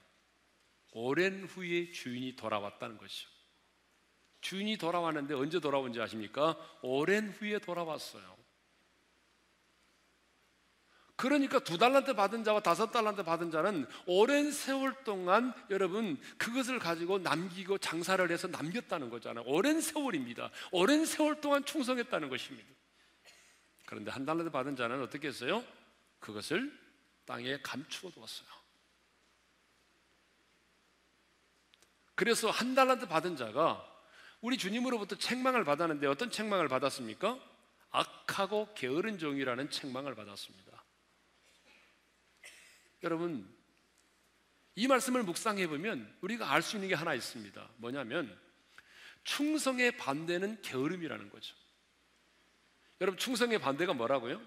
오랜 0.93 1.45
후에 1.45 1.91
주인이 1.93 2.37
돌아왔다는 2.37 2.99
것이죠. 2.99 3.29
주인이 4.41 4.79
돌아왔는데 4.79 5.35
언제 5.35 5.61
돌아온지 5.61 6.01
아십니까? 6.01 6.57
오랜 6.83 7.31
후에 7.31 7.59
돌아왔어요. 7.59 8.41
그러니까 11.21 11.59
두 11.59 11.77
달란트 11.77 12.15
받은 12.15 12.45
자와 12.45 12.61
다섯 12.61 12.91
달란트 12.91 13.25
받은 13.25 13.51
자는 13.51 13.87
오랜 14.07 14.51
세월 14.51 14.95
동안 15.05 15.53
여러분 15.69 16.19
그것을 16.39 16.79
가지고 16.79 17.19
남기고 17.19 17.77
장사를 17.77 18.31
해서 18.31 18.49
남겼다는 18.49 19.11
거잖아요. 19.11 19.45
오랜 19.47 19.83
세월입니다. 19.83 20.51
오랜 20.73 21.05
세월 21.05 21.43
동안 21.43 21.63
충성했다는 21.67 22.31
것입니다. 22.31 22.67
그런데 23.85 24.11
한 24.11 24.25
달란트 24.25 24.51
받은 24.51 24.77
자는 24.77 25.03
어떻게 25.03 25.29
했어요? 25.29 25.63
그것을 26.21 26.79
땅에 27.25 27.61
감추어 27.63 28.11
두었어요. 28.11 28.49
그래서 32.15 32.51
한 32.51 32.75
달란트 32.75 33.09
받은 33.09 33.37
자가 33.37 33.87
우리 34.41 34.59
주님으로부터 34.59 35.17
책망을 35.17 35.65
받았는데 35.65 36.07
어떤 36.07 36.31
책망을 36.31 36.69
받았습니까? 36.69 37.39
악하고 37.91 38.73
게으른 38.75 39.19
종이라는 39.19 39.71
책망을 39.71 40.15
받았습니다. 40.15 40.85
여러분, 43.03 43.53
이 44.75 44.87
말씀을 44.87 45.23
묵상해 45.23 45.67
보면 45.67 46.17
우리가 46.21 46.53
알 46.53 46.63
수 46.63 46.77
있는 46.77 46.89
게 46.89 46.95
하나 46.95 47.15
있습니다. 47.15 47.71
뭐냐면 47.77 48.39
충성의 49.25 49.97
반대는 49.97 50.63
게으름이라는 50.63 51.31
거죠. 51.31 51.57
여러분, 53.01 53.19
충성의 53.19 53.59
반대가 53.61 53.95
뭐라고요? 53.95 54.41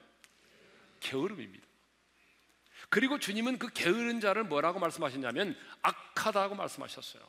게으름입니다. 1.03 1.65
그리고 2.89 3.19
주님은 3.19 3.59
그 3.59 3.69
게으른 3.73 4.19
자를 4.19 4.43
뭐라고 4.43 4.79
말씀하셨냐면 4.79 5.57
악하다고 5.81 6.55
말씀하셨어요. 6.55 7.23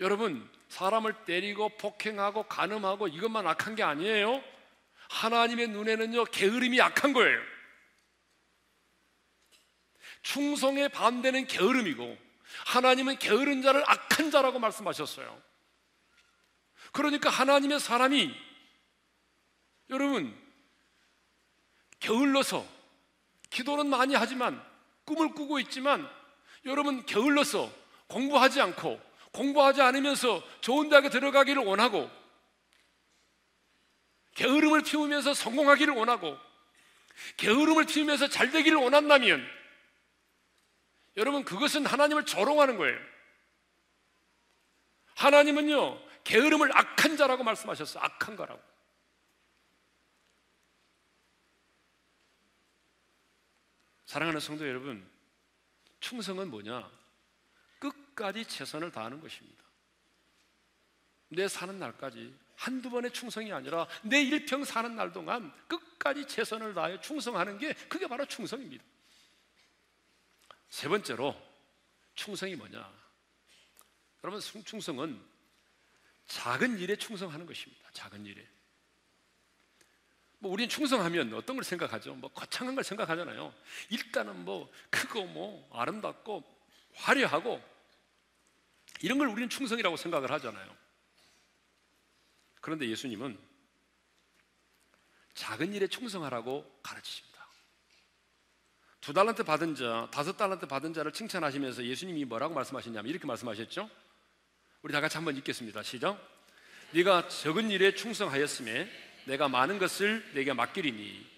여러분, 0.00 0.50
사람을 0.68 1.24
때리고 1.24 1.68
폭행하고 1.76 2.44
간음하고 2.44 3.08
이것만 3.08 3.46
악한 3.46 3.76
게 3.76 3.82
아니에요. 3.82 4.42
하나님의 5.10 5.68
눈에는요, 5.68 6.24
게으름이 6.24 6.80
악한 6.80 7.12
거예요. 7.12 7.40
충성에 10.22 10.88
반대는 10.88 11.46
게으름이고, 11.46 12.18
하나님은 12.66 13.18
게으른 13.18 13.62
자를 13.62 13.82
악한 13.86 14.30
자라고 14.30 14.58
말씀하셨어요. 14.58 15.42
그러니까 16.92 17.30
하나님의 17.30 17.78
사람이, 17.78 18.34
여러분, 19.90 20.41
게을러서, 22.02 22.66
기도는 23.50 23.86
많이 23.86 24.14
하지만, 24.14 24.62
꿈을 25.04 25.32
꾸고 25.32 25.60
있지만, 25.60 26.08
여러분, 26.64 27.04
게을러서 27.06 27.72
공부하지 28.08 28.60
않고, 28.60 29.00
공부하지 29.32 29.80
않으면서 29.80 30.42
좋은 30.60 30.88
대학에 30.90 31.08
들어가기를 31.08 31.64
원하고, 31.64 32.10
게으름을 34.34 34.82
피우면서 34.82 35.34
성공하기를 35.34 35.94
원하고 35.94 36.38
게으름을 37.36 37.86
피우면서 37.86 38.28
잘 38.28 38.50
되기를 38.50 38.78
원한다면 38.78 39.46
여러분 41.16 41.44
그것은 41.44 41.84
하나님을 41.84 42.24
조롱하는 42.24 42.78
거예요. 42.78 42.98
하나님은요 45.14 46.00
게으름을 46.24 46.76
악한 46.76 47.16
자라고 47.16 47.44
말씀하셨어요. 47.44 48.02
악한 48.02 48.36
거라고. 48.36 48.71
사랑하는 54.12 54.40
성도 54.40 54.68
여러분, 54.68 55.10
충성은 56.00 56.50
뭐냐? 56.50 56.86
끝까지 57.78 58.44
최선을 58.44 58.92
다하는 58.92 59.22
것입니다. 59.22 59.64
내 61.30 61.48
사는 61.48 61.78
날까지 61.78 62.38
한두 62.54 62.90
번의 62.90 63.10
충성이 63.14 63.50
아니라 63.54 63.88
내 64.02 64.22
일평 64.22 64.64
사는 64.64 64.94
날 64.94 65.14
동안 65.14 65.50
끝까지 65.66 66.26
최선을 66.26 66.74
다해 66.74 67.00
충성하는 67.00 67.56
게 67.56 67.72
그게 67.88 68.06
바로 68.06 68.26
충성입니다. 68.26 68.84
세 70.68 70.88
번째로 70.88 71.34
충성이 72.14 72.54
뭐냐? 72.54 72.92
여러분 74.24 74.40
충성은 74.62 75.24
작은 76.26 76.78
일에 76.80 76.96
충성하는 76.96 77.46
것입니다. 77.46 77.88
작은 77.94 78.26
일에. 78.26 78.46
뭐 80.42 80.50
우리는 80.50 80.68
충성하면 80.68 81.32
어떤 81.34 81.54
걸 81.54 81.62
생각하죠? 81.62 82.14
뭐 82.16 82.28
거창한 82.32 82.74
걸 82.74 82.82
생각하잖아요. 82.82 83.54
일단은 83.90 84.44
뭐 84.44 84.68
크고 84.90 85.24
뭐 85.26 85.70
아름답고 85.72 86.42
화려하고 86.94 87.62
이런 89.02 89.18
걸 89.18 89.28
우리는 89.28 89.48
충성이라고 89.48 89.96
생각을 89.96 90.32
하잖아요. 90.32 90.76
그런데 92.60 92.88
예수님은 92.88 93.38
작은 95.34 95.74
일에 95.74 95.86
충성하라고 95.86 96.80
가르치십니다. 96.82 97.46
두 99.00 99.12
달란트 99.12 99.44
받은 99.44 99.76
자, 99.76 100.08
다섯 100.12 100.36
달란트 100.36 100.66
받은 100.66 100.92
자를 100.92 101.12
칭찬하시면서 101.12 101.84
예수님이 101.84 102.24
뭐라고 102.24 102.52
말씀하셨냐면 102.54 103.08
이렇게 103.08 103.28
말씀하셨죠. 103.28 103.88
우리 104.82 104.92
다 104.92 105.00
같이 105.00 105.16
한번 105.16 105.36
읽겠습니다. 105.36 105.84
시작. 105.84 106.20
네가 106.90 107.28
적은 107.28 107.70
일에 107.70 107.94
충성하였음에 107.94 109.11
내가 109.24 109.48
많은 109.48 109.78
것을 109.78 110.24
내게 110.34 110.52
맡기리니 110.52 111.32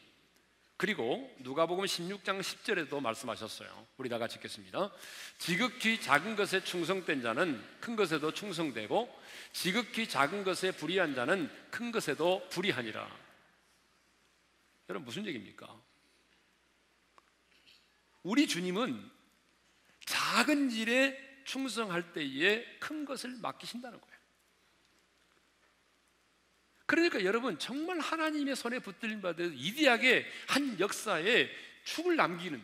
그리고 0.77 1.33
누가복음 1.39 1.85
16장 1.85 2.41
10절에도 2.41 3.01
말씀하셨어요. 3.01 3.87
우리 3.97 4.09
다 4.09 4.19
같이 4.19 4.37
읽겠습니다. 4.37 4.91
지극히 5.39 6.01
작은 6.01 6.35
것에 6.35 6.65
충성된 6.65 7.23
자는 7.23 7.63
큰 7.81 7.95
것에도 7.95 8.33
충성되고 8.33 9.23
지극히 9.53 10.09
작은 10.09 10.43
것에 10.43 10.73
불의한 10.73 11.15
자는 11.15 11.51
큰 11.71 11.93
것에도 11.93 12.47
불의하니라. 12.51 13.09
여러분 14.89 15.07
무슨 15.07 15.25
얘기입니까? 15.27 15.81
우리 18.25 18.49
주님은 18.49 19.11
작은 20.07 20.73
일에 20.73 21.43
충성할 21.45 22.13
때에 22.13 22.65
큰 22.81 23.05
것을 23.05 23.37
맡기신다는 23.41 24.01
거예요. 24.01 24.14
그러니까 26.95 27.25
여러분 27.25 27.59
정말 27.59 27.99
하나님의 27.99 28.55
손에 28.55 28.79
붙들림 28.79 29.21
받은 29.21 29.55
이디하게 29.57 30.27
한 30.47 30.79
역사에 30.79 31.51
축을 31.83 32.15
남기는 32.15 32.63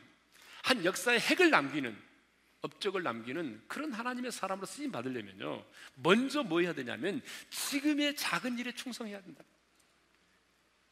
한 0.62 0.84
역사에 0.84 1.18
핵을 1.18 1.50
남기는 1.50 2.10
업적을 2.60 3.02
남기는 3.02 3.64
그런 3.66 3.92
하나님의 3.92 4.30
사람으로 4.30 4.66
쓰임 4.66 4.92
받으려면요 4.92 5.64
먼저 5.96 6.44
뭐 6.44 6.60
해야 6.60 6.72
되냐면 6.72 7.20
지금의 7.50 8.14
작은 8.16 8.58
일에 8.58 8.72
충성해야 8.72 9.20
된다. 9.20 9.42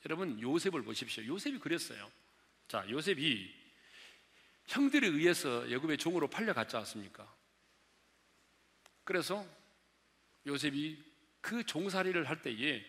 여러분 0.06 0.40
요셉을 0.40 0.82
보십시오. 0.82 1.24
요셉이 1.26 1.58
그랬어요. 1.58 2.10
자 2.66 2.84
요셉이 2.88 3.54
형들에 4.66 5.06
의해서 5.06 5.68
예굽의 5.70 5.98
종으로 5.98 6.28
팔려갔지 6.28 6.76
않습니까? 6.76 7.32
그래서 9.04 9.46
요셉이 10.46 11.02
그 11.40 11.64
종살이를 11.64 12.28
할 12.28 12.42
때에 12.42 12.84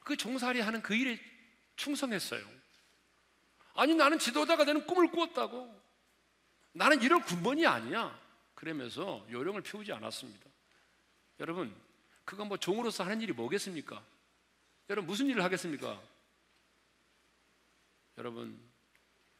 그 0.00 0.16
종살이 0.16 0.60
하는 0.60 0.82
그 0.82 0.94
일에 0.94 1.20
충성했어요. 1.76 2.44
아니, 3.74 3.94
나는 3.94 4.18
지도자가 4.18 4.64
되는 4.64 4.86
꿈을 4.86 5.10
꾸었다고. 5.10 5.80
나는 6.72 7.02
이런 7.02 7.22
군번이 7.22 7.66
아니야. 7.66 8.18
그러면서 8.54 9.26
요령을 9.30 9.62
피우지 9.62 9.92
않았습니다. 9.92 10.50
여러분, 11.38 11.74
그건 12.24 12.48
뭐 12.48 12.56
종으로서 12.56 13.04
하는 13.04 13.20
일이 13.20 13.32
뭐겠습니까? 13.32 14.04
여러분, 14.90 15.06
무슨 15.06 15.26
일을 15.26 15.42
하겠습니까? 15.42 16.00
여러분, 18.18 18.60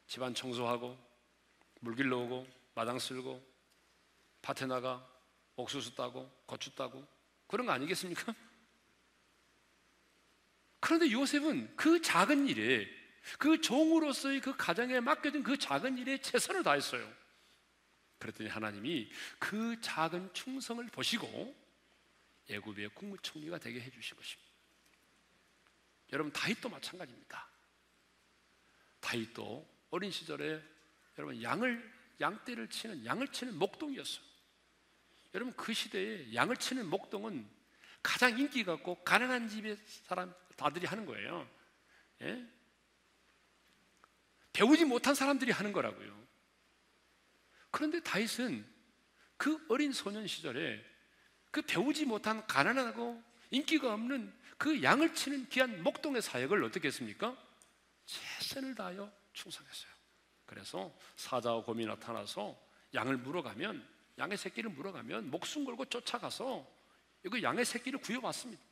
집안 0.06 0.34
청소하고, 0.34 0.98
물 1.80 1.94
길러 1.94 2.18
오고, 2.18 2.46
마당 2.74 2.98
쓸고, 2.98 3.44
밭에 4.42 4.66
나가, 4.66 5.06
옥수수 5.56 5.94
따고, 5.94 6.30
고추 6.46 6.74
따고, 6.74 7.06
그런 7.46 7.66
거 7.66 7.72
아니겠습니까? 7.72 8.34
그런데 10.80 11.10
요셉은 11.12 11.76
그 11.76 12.00
작은 12.00 12.48
일에 12.48 12.88
그 13.38 13.60
종으로서의 13.60 14.40
그 14.40 14.56
가정에 14.56 15.00
맡겨진 15.00 15.42
그 15.42 15.56
작은 15.56 15.98
일에 15.98 16.18
최선을 16.18 16.62
다했어요. 16.62 17.20
그랬더니 18.18 18.48
하나님이 18.48 19.10
그 19.38 19.80
작은 19.80 20.32
충성을 20.32 20.84
보시고 20.88 21.56
애굽의 22.48 22.90
국무총리가 22.90 23.58
되게 23.58 23.80
해주신 23.80 24.16
것입니다. 24.16 24.50
여러분 26.12 26.32
다윗도 26.32 26.68
마찬가지입니다. 26.68 27.48
다윗도 29.00 29.68
어린 29.90 30.10
시절에 30.10 30.60
여러분 31.18 31.42
양을 31.42 32.00
양떼를 32.20 32.68
치는 32.68 33.04
양을 33.04 33.28
치는 33.28 33.58
목동이었어요. 33.58 34.24
여러분 35.34 35.54
그 35.54 35.72
시대에 35.72 36.34
양을 36.34 36.56
치는 36.56 36.88
목동은 36.88 37.48
가장 38.02 38.38
인기가 38.38 38.74
있고 38.74 39.02
가난한 39.04 39.48
집의 39.48 39.76
사람 40.06 40.34
다들이 40.56 40.86
하는 40.86 41.06
거예요. 41.06 41.48
예? 42.22 42.46
배우지 44.52 44.84
못한 44.84 45.14
사람들이 45.14 45.52
하는 45.52 45.72
거라고요. 45.72 46.18
그런데 47.70 48.00
다윗은 48.00 48.66
그 49.36 49.64
어린 49.68 49.92
소년 49.92 50.26
시절에 50.26 50.84
그 51.50 51.62
배우지 51.62 52.04
못한 52.04 52.46
가난하고 52.46 53.22
인기가 53.50 53.92
없는 53.94 54.32
그 54.58 54.82
양을 54.82 55.14
치는 55.14 55.48
귀한 55.48 55.82
목동의 55.82 56.20
사역을 56.20 56.62
어떻게 56.64 56.88
했습니까? 56.88 57.36
최선을 58.04 58.74
다하여 58.74 59.10
충성했어요. 59.32 59.90
그래서 60.44 60.92
사자와 61.16 61.64
곰이 61.64 61.86
나타나서 61.86 62.60
양을 62.92 63.16
물어가면 63.18 63.86
양의 64.18 64.36
새끼를 64.36 64.70
물어가면 64.70 65.30
목숨 65.30 65.64
걸고 65.64 65.86
쫓아가서 65.86 66.79
이거 67.24 67.40
양의 67.42 67.64
새끼를 67.64 68.00
구해왔습니다. 68.00 68.62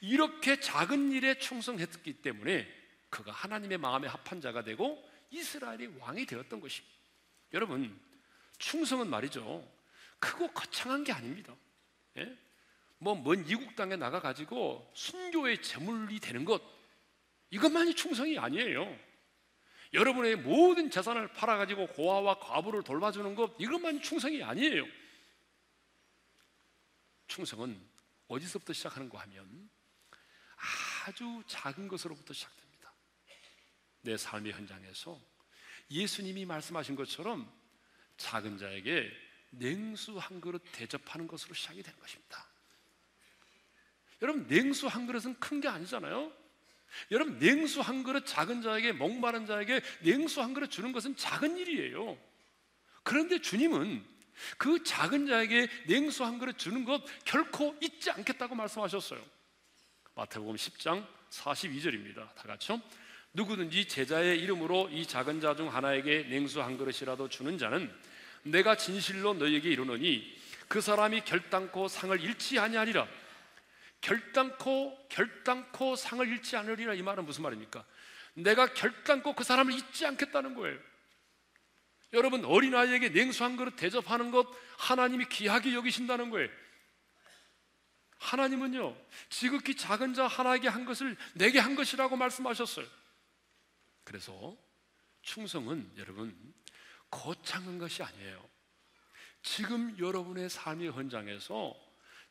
이렇게 0.00 0.60
작은 0.60 1.12
일에 1.12 1.38
충성했기 1.38 2.22
때문에 2.22 2.68
그가 3.08 3.32
하나님의 3.32 3.78
마음에 3.78 4.08
합한 4.08 4.40
자가 4.40 4.62
되고 4.62 5.02
이스라엘의 5.30 5.98
왕이 5.98 6.26
되었던 6.26 6.60
것입니다. 6.60 6.96
여러분, 7.52 7.98
충성은 8.58 9.08
말이죠. 9.08 9.66
크고 10.18 10.48
거창한 10.48 11.02
게 11.04 11.12
아닙니다. 11.12 11.54
예? 12.18 12.36
뭐먼 12.98 13.48
이국 13.48 13.74
땅에 13.76 13.96
나가 13.96 14.20
가지고 14.20 14.90
순교의 14.94 15.62
제물이 15.62 16.20
되는 16.20 16.44
것 16.44 16.62
이것만이 17.50 17.94
충성이 17.94 18.38
아니에요. 18.38 18.96
여러분의 19.92 20.36
모든 20.36 20.90
재산을 20.90 21.28
팔아 21.28 21.56
가지고 21.56 21.88
고아와 21.88 22.38
과부를 22.38 22.82
돌봐주는 22.82 23.34
것 23.34 23.54
이것만이 23.58 24.02
충성이 24.02 24.42
아니에요. 24.42 24.86
충성은 27.30 27.80
어디서부터 28.28 28.72
시작하는가 28.72 29.20
하면 29.20 29.70
아주 31.06 31.42
작은 31.46 31.88
것으로부터 31.88 32.34
시작됩니다. 32.34 32.92
내 34.02 34.16
삶의 34.16 34.52
현장에서 34.52 35.18
예수님이 35.90 36.44
말씀하신 36.44 36.96
것처럼 36.96 37.50
작은 38.16 38.58
자에게 38.58 39.10
냉수 39.50 40.18
한 40.18 40.40
그릇 40.40 40.62
대접하는 40.72 41.26
것으로 41.26 41.54
시작이 41.54 41.82
된 41.82 41.96
것입니다. 41.98 42.46
여러분, 44.22 44.46
냉수 44.46 44.86
한 44.86 45.06
그릇은 45.06 45.38
큰 45.40 45.60
게 45.60 45.68
아니잖아요? 45.68 46.32
여러분, 47.10 47.38
냉수 47.38 47.80
한 47.80 48.02
그릇 48.02 48.26
작은 48.26 48.62
자에게, 48.62 48.92
목마른 48.92 49.46
자에게 49.46 49.80
냉수 50.02 50.42
한 50.42 50.52
그릇 50.52 50.70
주는 50.70 50.92
것은 50.92 51.16
작은 51.16 51.56
일이에요. 51.56 52.18
그런데 53.02 53.40
주님은 53.40 54.04
그 54.58 54.82
작은 54.82 55.26
자에게 55.26 55.68
냉수 55.86 56.24
한 56.24 56.38
그릇 56.38 56.58
주는 56.58 56.84
것 56.84 57.02
결코 57.24 57.76
잊지 57.80 58.10
않겠다고 58.10 58.54
말씀하셨어요. 58.54 59.20
마태복음 60.14 60.56
10장 60.56 61.06
42절입니다. 61.30 62.16
다 62.34 62.42
같이요. 62.46 62.80
누구든지 63.32 63.86
제자의 63.86 64.40
이름으로 64.40 64.88
이 64.90 65.06
작은 65.06 65.40
자 65.40 65.54
중 65.54 65.72
하나에게 65.74 66.24
냉수 66.24 66.60
한 66.62 66.76
그릇이라도 66.76 67.28
주는 67.28 67.58
자는 67.58 67.92
내가 68.42 68.76
진실로 68.76 69.34
너에게 69.34 69.70
이르노니 69.70 70.36
그 70.68 70.80
사람이 70.80 71.22
결단코 71.24 71.88
상을 71.88 72.18
잃지 72.20 72.58
아니하리라. 72.58 73.06
결단코 74.00 74.98
결단코 75.08 75.94
상을 75.94 76.26
잃지 76.26 76.56
않으리라 76.56 76.94
이 76.94 77.02
말은 77.02 77.24
무슨 77.26 77.42
말입니까? 77.42 77.84
내가 78.34 78.72
결단코 78.72 79.34
그 79.34 79.44
사람을 79.44 79.74
잊지 79.74 80.06
않겠다는 80.06 80.54
거예요. 80.54 80.78
여러분 82.12 82.44
어린아이에게 82.44 83.10
냉수 83.10 83.44
한 83.44 83.56
그릇 83.56 83.76
대접하는 83.76 84.30
것 84.30 84.46
하나님이 84.78 85.28
귀하게 85.28 85.74
여기신다는 85.74 86.30
거예요. 86.30 86.48
하나님은요 88.18 88.96
지극히 89.30 89.76
작은 89.76 90.14
자 90.14 90.26
하나에게 90.26 90.68
한 90.68 90.84
것을 90.84 91.16
내게 91.34 91.58
한 91.58 91.74
것이라고 91.74 92.16
말씀하셨어요. 92.16 92.86
그래서 94.04 94.56
충성은 95.22 95.92
여러분 95.96 96.36
거창한 97.10 97.78
것이 97.78 98.02
아니에요. 98.02 98.48
지금 99.42 99.96
여러분의 99.98 100.50
삶의 100.50 100.92
현장에서 100.92 101.74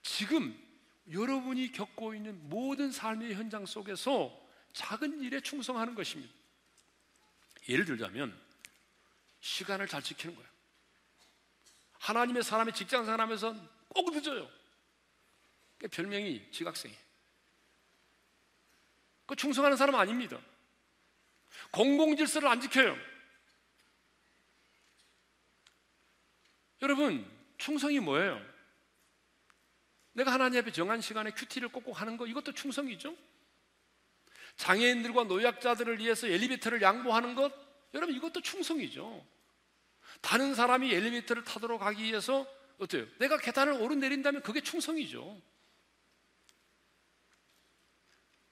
지금 0.02 0.58
여러분이 1.12 1.72
겪고 1.72 2.14
있는 2.14 2.38
모든 2.50 2.92
삶의 2.92 3.34
현장 3.34 3.66
속에서 3.66 4.38
작은 4.74 5.22
일에 5.22 5.40
충성하는 5.42 5.96
것입니다. 5.96 6.32
예를 7.68 7.86
들자면 7.86 8.40
시간을 9.40 9.88
잘 9.88 10.02
지키는 10.02 10.36
거예요. 10.36 10.50
하나님의 12.00 12.44
사람이 12.44 12.74
직장 12.74 13.06
생활하면서 13.06 13.56
꼭 13.90 14.14
늦어요. 14.14 14.50
그 15.78 15.88
별명이 15.88 16.52
지각생이에요. 16.52 17.02
그 19.26 19.36
충성하는 19.36 19.78
사람 19.78 19.96
아닙니다. 19.96 20.40
공공 21.72 22.16
질서를 22.16 22.48
안 22.48 22.60
지켜요. 22.62 22.98
여러분, 26.82 27.30
충성이 27.58 28.00
뭐예요? 28.00 28.42
내가 30.14 30.34
하나님 30.34 30.60
앞에 30.60 30.72
정한 30.72 31.02
시간에 31.02 31.32
큐티를 31.32 31.70
꼭꼭 31.70 32.00
하는 32.00 32.18
거 32.18 32.26
이것도 32.26 32.54
충성이죠. 32.54 33.16
장애인들과 34.56 35.26
노약자들을 35.26 36.00
위해서 36.00 36.28
엘리베이터를 36.28 36.82
양보하는 36.82 37.36
것 37.36 37.69
여러분 37.94 38.16
이것도 38.16 38.42
충성이죠. 38.42 39.26
다른 40.22 40.54
사람이 40.56 40.94
엘리베이터를 40.94 41.44
타도록 41.44 41.82
하기 41.82 42.04
위해서 42.04 42.48
어때요? 42.78 43.06
내가 43.20 43.38
계단을 43.38 43.74
오르내린다면 43.74 44.42
그게 44.42 44.62
충성이죠. 44.62 45.42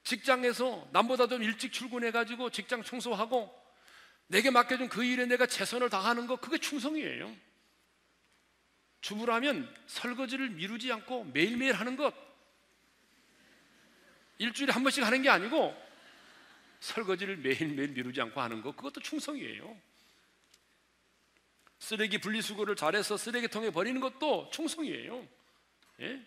직장에서 0.03 0.87
남보다 0.91 1.27
좀 1.27 1.43
일찍 1.43 1.73
출근해가지고 1.73 2.49
직장 2.49 2.83
청소하고 2.83 3.53
내게 4.27 4.49
맡겨준 4.49 4.89
그 4.89 5.03
일에 5.03 5.25
내가 5.25 5.45
최선을 5.45 5.89
다하는 5.89 6.27
것 6.27 6.39
그게 6.39 6.57
충성이에요. 6.57 7.35
주부라면 9.01 9.73
설거지를 9.87 10.49
미루지 10.49 10.91
않고 10.91 11.25
매일매일 11.25 11.73
하는 11.73 11.95
것. 11.95 12.13
일주일에 14.37 14.71
한 14.71 14.83
번씩 14.83 15.03
하는 15.03 15.21
게 15.21 15.29
아니고 15.29 15.75
설거지를 16.79 17.37
매일매일 17.37 17.89
미루지 17.89 18.21
않고 18.21 18.39
하는 18.39 18.61
것. 18.61 18.75
그것도 18.75 19.01
충성이에요. 19.01 19.77
쓰레기 21.79 22.19
분리수거를 22.19 22.75
잘해서 22.75 23.17
쓰레기통에 23.17 23.69
버리는 23.71 23.99
것도 23.99 24.49
충성이에요. 24.51 25.27
예? 26.01 26.25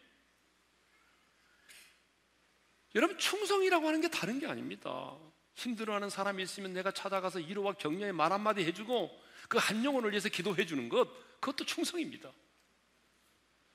여러분, 2.94 3.18
충성이라고 3.18 3.86
하는 3.86 4.00
게 4.00 4.08
다른 4.08 4.38
게 4.38 4.46
아닙니다. 4.46 5.16
힘들어하는 5.54 6.10
사람이 6.10 6.42
있으면 6.42 6.72
내가 6.72 6.90
찾아가서 6.90 7.40
위로와 7.40 7.74
격려의 7.74 8.12
말 8.12 8.32
한마디 8.32 8.64
해주고 8.64 9.20
그 9.48 9.58
한 9.58 9.84
영혼을 9.84 10.10
위해서 10.12 10.28
기도해 10.28 10.64
주는 10.64 10.88
것, 10.88 11.08
그것도 11.40 11.64
충성입니다. 11.64 12.32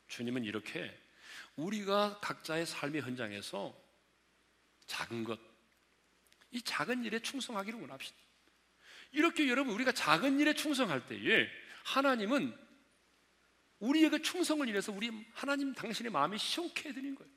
주님은 0.07 0.45
이렇게 0.45 0.97
우리가 1.57 2.19
각자의 2.21 2.65
삶의 2.65 3.01
현장에서 3.01 3.75
작은 4.88 5.25
것, 5.25 5.38
이 6.55 6.61
작은 6.61 7.03
일에 7.03 7.19
충성하기를 7.19 7.81
원합시다. 7.81 8.17
이렇게 9.11 9.49
여러분 9.49 9.73
우리가 9.73 9.91
작은 9.91 10.39
일에 10.39 10.53
충성할 10.53 11.05
때에 11.05 11.49
하나님은 11.83 12.57
우리에게 13.79 14.21
충성을 14.21 14.67
인해서 14.67 14.93
우리 14.93 15.11
하나님 15.33 15.73
당신의 15.73 16.13
마음이 16.13 16.37
시원케 16.37 16.89
해드린 16.89 17.13
거예요. 17.15 17.29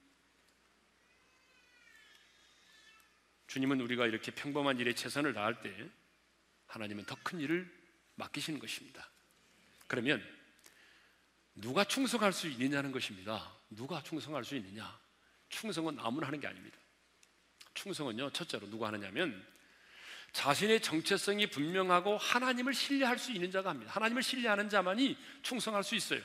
주님은 3.49 3.81
우리가 3.81 4.07
이렇게 4.07 4.31
평범한 4.31 4.79
일에 4.79 4.95
최선을 4.95 5.35
다할 5.35 5.61
때 5.63 5.91
하나님은 6.67 7.05
더 7.07 7.17
큰 7.25 7.41
일을 7.41 7.69
맡기시는 8.15 8.61
것입니다. 8.61 9.11
그러면 9.89 10.23
누가 11.57 11.83
충성할 11.83 12.33
수 12.33 12.47
있느냐는 12.47 12.93
것입니다. 12.93 13.53
누가 13.71 14.01
충성할 14.01 14.45
수 14.45 14.55
있느냐? 14.57 14.97
충성은 15.49 15.99
아무나 15.99 16.29
하는 16.29 16.39
게 16.39 16.47
아닙니다. 16.47 16.79
충성은요, 17.79 18.31
첫째로 18.31 18.69
누가 18.71 18.89
하느냐면 18.89 19.45
자신의 20.33 20.81
정체성이 20.81 21.47
분명하고 21.49 22.19
하나님을 22.19 22.75
신뢰할 22.75 23.19
수 23.19 23.33
있는 23.33 23.51
자가 23.51 23.71
합니다. 23.71 23.93
하나님을 23.95 24.23
신뢰하는 24.23 24.69
자만이 24.69 25.17
충성할 25.43 25.85
수 25.85 25.95
있어요. 25.95 26.21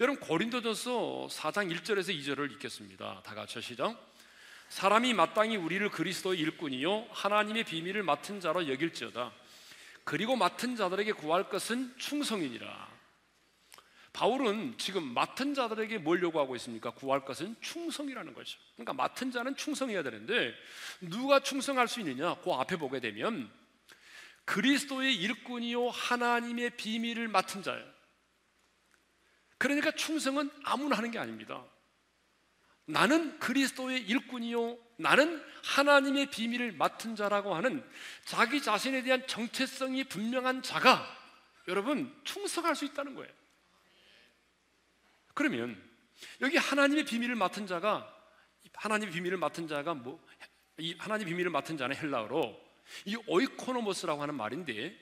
여러분 0.00 0.20
고린도전서 0.20 1.28
4장 1.30 1.74
1절에서 1.74 2.18
2절을 2.18 2.52
읽겠습니다. 2.52 3.22
다 3.22 3.34
같이 3.34 3.60
시작. 3.60 3.96
사람이 4.68 5.14
마땅히 5.14 5.56
우리를 5.56 5.88
그리스도의 5.90 6.40
일꾼이요 6.40 7.08
하나님의 7.10 7.64
비밀을 7.64 8.02
맡은 8.02 8.40
자로 8.40 8.68
여길지어다. 8.68 9.32
그리고 10.04 10.36
맡은 10.36 10.76
자들에게 10.76 11.12
구할 11.12 11.48
것은 11.48 11.94
충성이니라. 11.98 12.95
바울은 14.16 14.78
지금 14.78 15.12
맡은 15.12 15.52
자들에게 15.52 15.98
뭘 15.98 16.22
요구하고 16.22 16.56
있습니까? 16.56 16.90
구할 16.90 17.26
것은 17.26 17.54
충성이라는 17.60 18.32
거죠. 18.32 18.58
그러니까 18.74 18.94
맡은 18.94 19.30
자는 19.30 19.54
충성해야 19.56 20.02
되는데 20.02 20.54
누가 21.02 21.40
충성할 21.40 21.86
수 21.86 22.00
있느냐? 22.00 22.34
그 22.36 22.50
앞에 22.50 22.76
보게 22.76 22.98
되면 22.98 23.52
그리스도의 24.46 25.14
일꾼이요 25.16 25.90
하나님의 25.90 26.70
비밀을 26.78 27.28
맡은 27.28 27.62
자예요. 27.62 27.84
그러니까 29.58 29.90
충성은 29.90 30.50
아무나 30.64 30.96
하는 30.96 31.10
게 31.10 31.18
아닙니다. 31.18 31.62
나는 32.86 33.38
그리스도의 33.38 34.00
일꾼이요 34.00 34.78
나는 34.96 35.44
하나님의 35.62 36.30
비밀을 36.30 36.72
맡은 36.72 37.16
자라고 37.16 37.54
하는 37.54 37.86
자기 38.24 38.62
자신에 38.62 39.02
대한 39.02 39.26
정체성이 39.26 40.04
분명한 40.04 40.62
자가 40.62 41.06
여러분 41.68 42.18
충성할 42.24 42.74
수 42.74 42.86
있다는 42.86 43.14
거예요. 43.14 43.30
그러면 45.36 45.80
여기 46.40 46.56
하나님의 46.56 47.04
비밀을 47.04 47.36
맡은 47.36 47.68
자가 47.68 48.12
하나님의 48.72 49.14
비밀을 49.14 49.36
맡은 49.38 49.68
자가 49.68 49.94
뭐 49.94 50.18
이 50.78 50.94
하나님의 50.98 51.30
비밀을 51.30 51.50
맡은 51.50 51.76
자는 51.76 51.96
헬라어로 51.96 52.64
이 53.06 53.16
오이코노모스라고 53.26 54.20
하는 54.20 54.34
말인데 54.34 54.96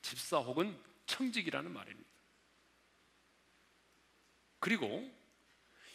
집사 0.00 0.38
혹은 0.38 0.78
청직이라는 1.06 1.72
말입니다. 1.72 2.08
그리고 4.60 5.12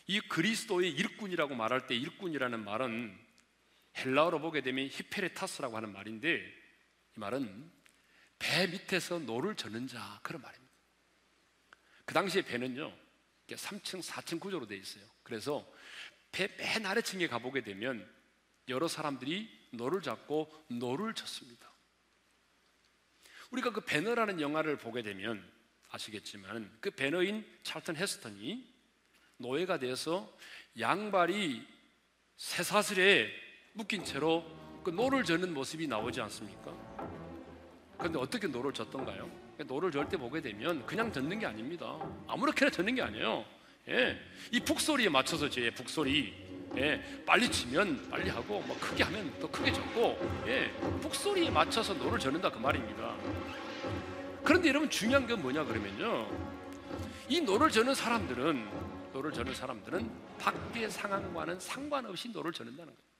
이 0.08 0.19
그리스도의 0.19 0.91
일꾼이라고 0.91 1.56
말할 1.56 1.88
때 1.88 1.95
일꾼이라는 1.95 2.63
말은 2.63 3.17
헬라어로 3.97 4.39
보게 4.39 4.62
되면 4.62 4.88
ὑπηρέτας라고 4.88 5.77
하는 5.77 5.91
말인데 5.93 6.38
이 6.38 7.19
말은 7.19 7.71
배 8.38 8.67
밑에서 8.67 9.19
노를 9.19 9.56
저는 9.56 9.88
자 9.88 10.19
그런 10.23 10.41
말입니다. 10.41 10.73
그 12.06 12.13
당시에 12.13 12.41
배는요 12.41 12.93
3층, 13.55 14.01
4층 14.03 14.39
구조로 14.39 14.67
되어 14.67 14.77
있어요. 14.77 15.03
그래서 15.23 15.65
배 16.31 16.47
맨 16.57 16.85
아래층에 16.85 17.27
가보게 17.27 17.61
되면 17.63 18.09
여러 18.69 18.87
사람들이 18.87 19.49
노를 19.71 20.01
잡고 20.01 20.49
노를 20.69 21.13
저었습니다. 21.13 21.69
우리가 23.51 23.71
그 23.71 23.81
벤허라는 23.81 24.39
영화를 24.39 24.77
보게 24.77 25.01
되면 25.01 25.45
아시겠지만 25.89 26.71
그 26.79 26.89
벤허인 26.91 27.45
찰턴 27.63 27.97
헤스턴이 27.97 28.65
노예가 29.37 29.79
되어서 29.79 30.31
양발이 30.79 31.67
쇠사슬에 32.37 33.29
묶인 33.73 34.05
채로 34.05 34.45
그 34.83 34.89
노를 34.89 35.23
저는 35.25 35.53
모습이 35.53 35.87
나오지 35.87 36.21
않습니까? 36.21 36.71
그런데 37.97 38.19
어떻게 38.19 38.47
노를 38.47 38.73
젓던가요? 38.73 39.40
노를 39.63 39.91
저을 39.91 40.07
때 40.07 40.17
보게 40.17 40.41
되면 40.41 40.86
그냥 40.86 41.12
젓는 41.12 41.39
게 41.39 41.45
아닙니다. 41.45 41.97
아무렇게나 42.28 42.71
젓는 42.71 42.95
게 42.95 43.02
아니에요. 43.02 43.45
예, 43.89 44.17
이 44.52 44.60
북소리에 44.60 45.10
맞춰서 45.10 45.50
제 45.50 45.71
북소리, 45.71 46.34
예, 46.78 47.24
빨리 47.26 47.50
치면 47.50 48.10
빨리 48.10 48.30
하고, 48.30 48.62
뭐 48.62 48.78
크게 48.80 49.04
하면 49.04 49.39
더 49.39 49.50
크게 49.50 49.71
젓고, 49.71 50.43
예, 50.47 50.71
북소리에 51.02 51.50
맞춰서 51.50 51.93
노를 51.93 52.19
젓는다 52.19 52.52
그 52.52 52.60
말입니다. 52.60 53.15
그런데 54.43 54.69
여러분 54.69 54.89
중요한 54.89 55.28
건 55.28 55.41
뭐냐 55.41 55.63
그러면요, 55.63 56.28
이 57.28 57.41
노를 57.41 57.69
저는 57.69 57.95
사람들은 57.95 58.67
노를 59.13 59.32
저는 59.32 59.54
사람들은 59.54 60.10
밖의 60.39 60.89
상황과는 60.89 61.60
상관없이 61.60 62.30
노를 62.30 62.52
저는다는 62.52 62.93
거예요. 62.93 63.11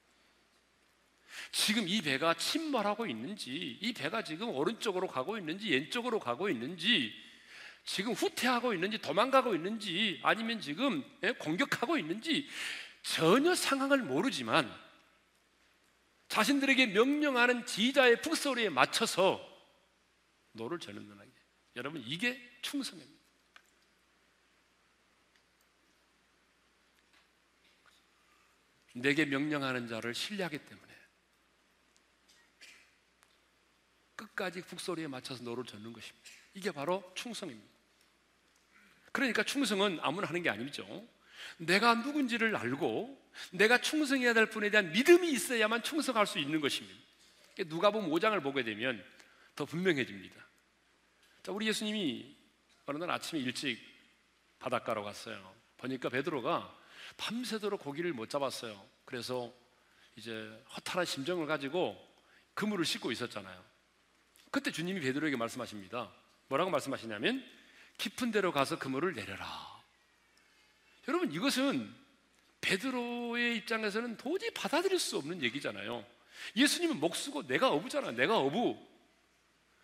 지금 1.52 1.88
이 1.88 2.02
배가 2.02 2.34
침몰하고 2.34 3.06
있는지, 3.08 3.78
이 3.82 3.94
배가 3.94 4.24
지금 4.24 4.50
오른쪽으로 4.50 5.08
가고 5.08 5.38
있는지, 5.38 5.72
왼쪽으로 5.72 6.20
가고 6.20 6.50
있는지, 6.50 7.14
지금 7.84 8.14
후퇴하고 8.14 8.74
있는지, 8.74 9.00
도망가고 9.00 9.56
있는지, 9.56 10.20
아니면 10.24 10.62
지금 10.62 11.04
예, 11.24 11.32
공격하고 11.32 11.98
있는지 11.98 12.48
전혀 13.04 13.56
상황을 13.56 14.00
모르지만 14.04 14.72
자신들에게 16.28 16.88
명령하는 16.88 17.66
지휘자의 17.66 18.22
북소리에 18.22 18.70
맞춰서 18.70 19.42
노를 20.54 20.80
저는다는 20.80 21.26
게 21.26 21.40
여러분 21.76 22.04
이게 22.06 22.40
충성입니다. 22.62 23.22
내게 28.94 29.26
명령하는 29.26 29.88
자를 29.88 30.14
신뢰하기 30.14 30.58
때문에 30.60 30.91
끝까지 34.22 34.62
북소리에 34.62 35.08
맞춰서 35.08 35.44
노를 35.44 35.64
젓는 35.66 35.94
것입니다. 35.94 36.30
이게 36.54 36.72
바로 36.72 37.04
충성입니다. 37.16 37.70
그러니까 39.12 39.44
충성은 39.44 40.00
아무나 40.02 40.28
하는 40.28 40.42
게 40.44 40.50
아니죠. 40.50 40.86
내가 41.58 41.96
누군지를 41.96 42.56
알고 42.56 43.20
내가 43.52 43.80
충성해야 43.80 44.34
될 44.34 44.46
분에 44.48 44.70
대한 44.70 44.92
믿음이 44.92 45.32
있어야만 45.32 45.84
충성할 45.84 46.28
수 46.28 46.40
있는 46.40 46.62
것입니다. 46.62 47.00
누가 47.68 47.92
보면 47.92 48.10
5장을 48.10 48.42
보게 48.44 48.64
되면 48.64 49.04
더 49.56 49.66
분명해집니다. 49.66 50.36
자, 51.44 51.52
우리 51.52 51.68
예수님이 51.68 52.36
어느 52.86 52.98
날 52.98 53.12
아침에 53.12 53.42
일찍 53.42 53.80
바닷가로 54.60 55.04
갔어요. 55.04 55.54
보니까 55.78 56.10
베드로가 56.10 56.78
밤새도록 57.18 57.82
고기를 57.82 58.14
못 58.14 58.30
잡았어요. 58.30 58.84
그래서 59.06 59.52
이제 60.16 60.32
허탈한 60.76 61.06
심정을 61.06 61.48
가지고 61.48 61.98
그물을 62.54 62.86
씻고 62.86 63.12
있었잖아요. 63.12 63.71
그때 64.52 64.72
주님이 64.72 65.00
베드로에게 65.00 65.38
말씀하십니다. 65.38 66.12
뭐라고 66.50 66.70
말씀하시냐면 66.70 67.44
깊은 67.98 68.32
데로 68.32 68.52
가서 68.52 68.78
그물을 68.78 69.14
내려라. 69.14 69.48
여러분 71.08 71.32
이것은 71.32 71.94
베드로의 72.60 73.58
입장에서는 73.58 74.18
도저히 74.18 74.52
받아들일 74.52 75.00
수 75.00 75.18
없는 75.18 75.42
얘기잖아요. 75.42 76.06
예수님은 76.56 77.00
목수고 77.00 77.48
내가 77.48 77.70
어부잖아. 77.70 78.12
내가 78.12 78.38
어부. 78.38 78.78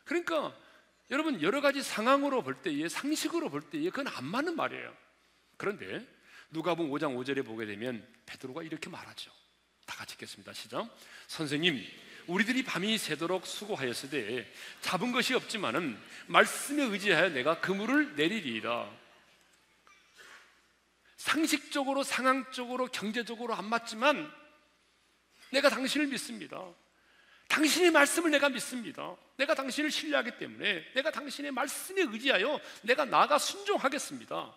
그러니까 0.04 0.56
여러분 1.10 1.42
여러 1.42 1.62
가지 1.62 1.82
상황으로 1.82 2.44
볼 2.44 2.62
때에 2.62 2.88
상식으로 2.90 3.50
볼 3.50 3.62
때에 3.62 3.90
그건 3.90 4.08
안 4.08 4.26
맞는 4.26 4.56
말이에요. 4.56 4.96
그런데 5.56 6.06
누가복음 6.52 6.92
5장 6.92 7.16
5절에 7.16 7.46
보게 7.46 7.66
되면 7.66 8.06
베드로가 8.26 8.64
이렇게 8.64 8.90
말하죠. 8.90 9.32
다 9.86 9.96
같이 9.96 10.14
읽겠습니다. 10.14 10.54
시작. 10.54 10.88
선생님, 11.28 11.84
우리들이 12.28 12.64
밤이 12.64 12.98
새도록 12.98 13.48
수고하였으되 13.48 14.52
잡은 14.82 15.12
것이 15.12 15.34
없지만은 15.34 16.00
말씀에 16.28 16.84
의지하여 16.84 17.30
내가 17.30 17.60
그물을 17.62 18.16
내리리이다. 18.16 18.90
상식적으로 21.16 22.04
상황적으로 22.04 22.88
경제적으로 22.88 23.56
안 23.56 23.66
맞지만 23.66 24.32
내가 25.52 25.70
당신을 25.70 26.08
믿습니다. 26.08 26.64
당신의 27.48 27.92
말씀을 27.92 28.32
내가 28.32 28.50
믿습니다. 28.50 29.16
내가 29.38 29.56
당신을 29.56 29.90
신뢰하기 29.90 30.38
때문에 30.38 30.92
내가 30.94 31.12
당신의 31.12 31.52
말씀에 31.52 32.02
의지하여 32.02 32.60
내가 32.82 33.06
나가 33.06 33.38
순종하겠습니다. 33.38 34.54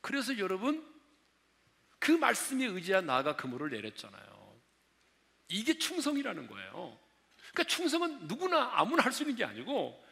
그래서 0.00 0.38
여러분 0.38 0.86
그 1.98 2.12
말씀에 2.12 2.64
의지하 2.64 3.00
나가 3.00 3.36
그물을 3.36 3.70
내렸잖아요. 3.70 4.37
이게 5.48 5.78
충성이라는 5.78 6.46
거예요. 6.46 6.98
그러니까 7.52 7.64
충성은 7.64 8.28
누구나 8.28 8.70
아무나 8.74 9.02
할 9.02 9.12
수 9.12 9.22
있는 9.22 9.36
게 9.36 9.44
아니고 9.44 10.04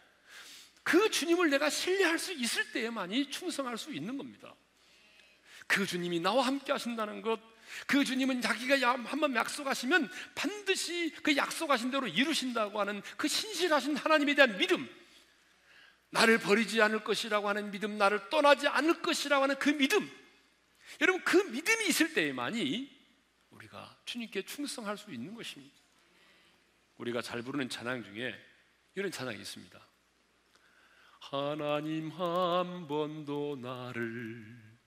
그 0.83 1.11
주님을 1.11 1.51
내가 1.51 1.69
신뢰할 1.69 2.19
수 2.19 2.33
있을 2.33 2.73
때에만이 2.73 3.31
충성할 3.31 3.77
수 3.77 3.93
있는 3.93 4.17
겁니다. 4.17 4.55
그 5.67 5.85
주님이 5.85 6.21
나와 6.21 6.47
함께 6.47 6.73
하신다는 6.73 7.23
것, 7.23 7.41
그 7.87 8.05
주님은 8.05 8.41
자기가 8.41 8.93
한번 8.93 9.35
약속하시면 9.35 10.09
반드시 10.35 11.13
그 11.23 11.37
약속하신 11.37 11.91
대로 11.91 12.07
이루신다고 12.07 12.79
하는 12.79 13.03
그 13.17 13.27
신실하신 13.27 13.97
하나님에 13.97 14.35
대한 14.37 14.57
믿음, 14.59 14.89
나를 16.11 16.39
버리지 16.39 16.81
않을 16.81 17.03
것이라고 17.03 17.49
하는 17.49 17.73
믿음, 17.73 17.99
나를 17.99 18.31
떠나지 18.31 18.69
않을 18.69 19.03
것이라고 19.03 19.43
하는 19.43 19.59
그 19.59 19.71
믿음, 19.71 20.09
여러분 21.01 21.23
그 21.25 21.37
믿음이 21.37 21.87
있을 21.89 22.15
때에만이 22.15 22.96
우리가 23.67 23.97
주님께 24.05 24.43
충성할 24.43 24.97
수 24.97 25.13
있는 25.13 25.35
것입니다. 25.35 25.75
우리가 26.99 27.23
잘 27.23 27.43
부르는 27.43 27.69
찬양 27.69 28.05
중에 28.05 28.35
이런 28.95 29.11
찬양이 29.11 29.39
있습니다. 29.39 29.87
하나님 31.21 32.11
한 32.11 32.87
번도 32.87 33.57
나를 33.57 34.79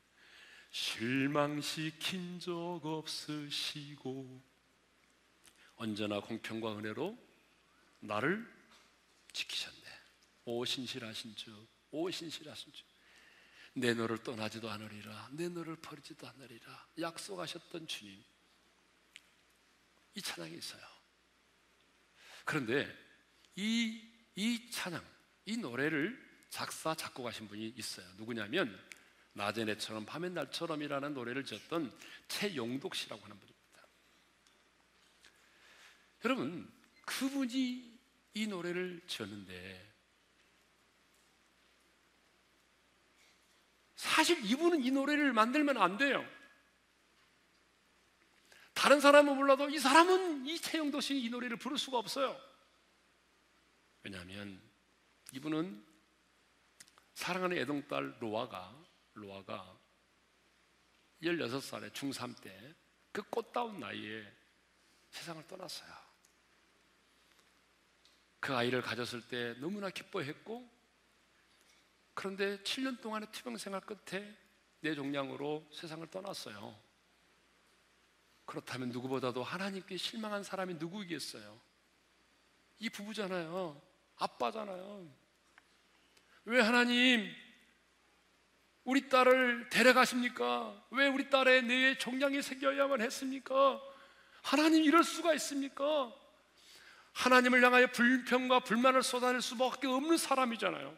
실망시킨 0.71 2.39
적 2.39 2.79
없으시고 2.83 4.41
언제나 5.75 6.19
공평과 6.19 6.77
은혜로 6.77 7.17
나를 7.99 8.47
지키셨네. 9.33 9.79
오 10.45 10.65
신실하신 10.65 11.35
주, 11.35 11.67
오 11.91 12.09
신실하신 12.09 12.73
주. 12.73 12.83
내 13.73 13.93
너를 13.93 14.23
떠나지도 14.23 14.69
않으리라, 14.69 15.29
내 15.33 15.47
너를 15.47 15.75
버리지도 15.75 16.27
않으리라. 16.27 16.87
약속하셨던 16.99 17.87
주님. 17.87 18.23
이 20.19 20.21
찬양이 20.21 20.53
있어요. 20.57 20.81
그런데 22.43 22.93
이, 23.55 24.05
이 24.35 24.69
찬양, 24.69 25.01
이 25.45 25.55
노래를 25.55 26.19
작사, 26.49 26.93
작곡하신 26.93 27.47
분이 27.47 27.73
있어요. 27.77 28.05
누구냐면, 28.17 28.77
낮의 29.31 29.63
내처럼 29.63 30.05
밤의 30.05 30.31
날처럼이라는 30.31 31.13
노래를 31.13 31.45
지었던 31.45 31.97
최용독 32.27 32.95
씨라고 32.95 33.23
하는 33.23 33.39
분입니다. 33.39 33.87
여러분, 36.25 36.69
그분이 37.05 37.97
이 38.33 38.47
노래를 38.47 39.01
지었는데, 39.07 39.93
사실 43.95 44.43
이분은 44.43 44.83
이 44.83 44.91
노래를 44.91 45.31
만들면 45.31 45.77
안 45.77 45.97
돼요. 45.97 46.25
다른 48.79 49.01
사람은 49.01 49.35
몰라도 49.35 49.69
이 49.69 49.77
사람은 49.77 50.45
이씨이 50.45 51.29
노래를 51.29 51.57
부를 51.57 51.77
수가 51.77 51.97
없어요. 51.97 52.39
왜냐하면 54.03 54.61
이분은 55.33 55.85
사랑하는 57.13 57.57
애동딸 57.57 58.17
로아가 58.21 58.73
로아가 59.13 59.77
16살에 61.21 61.91
중3 61.91 62.41
때 62.41 62.79
그 63.11 63.23
꽃다운 63.23 63.79
나이에 63.79 64.31
세상을 65.09 65.45
떠났어요. 65.47 65.91
그 68.39 68.55
아이를 68.55 68.81
가졌을 68.81 69.27
때 69.27 69.55
너무나 69.59 69.89
기뻐했고 69.89 70.69
그런데 72.13 72.61
7년 72.63 73.01
동안의 73.01 73.31
투병 73.31 73.57
생활 73.57 73.81
끝에 73.81 74.37
내 74.81 74.95
종량으로 74.95 75.67
세상을 75.73 76.05
떠났어요. 76.07 76.88
그렇다면 78.49 78.89
누구보다도 78.89 79.43
하나님께 79.43 79.95
실망한 79.95 80.41
사람이 80.41 80.73
누구이겠어요? 80.75 81.61
이 82.79 82.89
부부잖아요. 82.89 83.79
아빠잖아요. 84.17 85.07
왜 86.45 86.59
하나님 86.59 87.31
우리 88.85 89.07
딸을 89.07 89.69
데려가십니까? 89.69 90.87
왜 90.89 91.07
우리 91.07 91.29
딸의 91.29 91.61
뇌에 91.61 91.97
종양이 91.99 92.41
생겨야만 92.41 93.01
했습니까? 93.01 93.79
하나님 94.41 94.83
이럴 94.83 95.03
수가 95.03 95.35
있습니까? 95.35 96.11
하나님을 97.13 97.63
향하여 97.63 97.85
불평과 97.91 98.61
불만을 98.61 99.03
쏟아낼 99.03 99.43
수밖에 99.43 99.85
없는 99.85 100.17
사람이잖아요. 100.17 100.97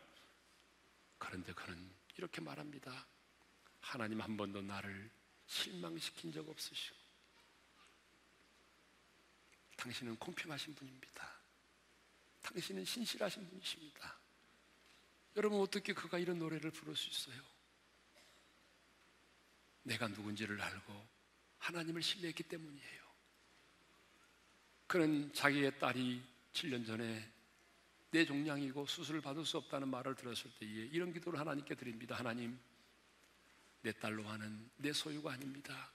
그런데 1.17 1.51
그는 1.51 1.91
이렇게 2.15 2.39
말합니다. 2.39 3.07
하나님 3.81 4.21
한 4.21 4.37
번도 4.37 4.61
나를 4.61 5.11
실망시킨 5.47 6.31
적 6.31 6.47
없으시고 6.47 7.00
당신은 9.81 10.15
공평하신 10.17 10.75
분입니다. 10.75 11.41
당신은 12.43 12.85
신실하신 12.85 13.47
분이십니다. 13.49 14.15
여러분 15.37 15.59
어떻게 15.59 15.91
그가 15.93 16.19
이런 16.19 16.37
노래를 16.37 16.69
부를 16.69 16.95
수 16.95 17.09
있어요? 17.09 17.41
내가 19.81 20.07
누군지를 20.07 20.61
알고 20.61 21.07
하나님을 21.57 22.03
신뢰했기 22.03 22.43
때문이에요. 22.43 23.01
그는 24.85 25.33
자기의 25.33 25.79
딸이 25.79 26.21
7년 26.53 26.85
전에 26.85 27.31
내 28.11 28.23
종량이고 28.23 28.85
수술을 28.85 29.21
받을 29.21 29.43
수 29.45 29.57
없다는 29.57 29.87
말을 29.87 30.13
들었을 30.15 30.51
때에 30.59 30.69
이런 30.69 31.11
기도를 31.11 31.39
하나님께 31.39 31.73
드립니다. 31.73 32.15
하나님, 32.15 32.59
내 33.81 33.91
딸로 33.93 34.27
하는 34.27 34.69
내 34.77 34.93
소유가 34.93 35.31
아닙니다. 35.31 35.91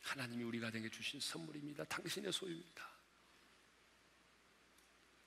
하나님이 0.00 0.44
우리 0.44 0.60
가정에 0.60 0.88
주신 0.88 1.20
선물입니다. 1.20 1.84
당신의 1.84 2.32
소유입니다. 2.32 2.91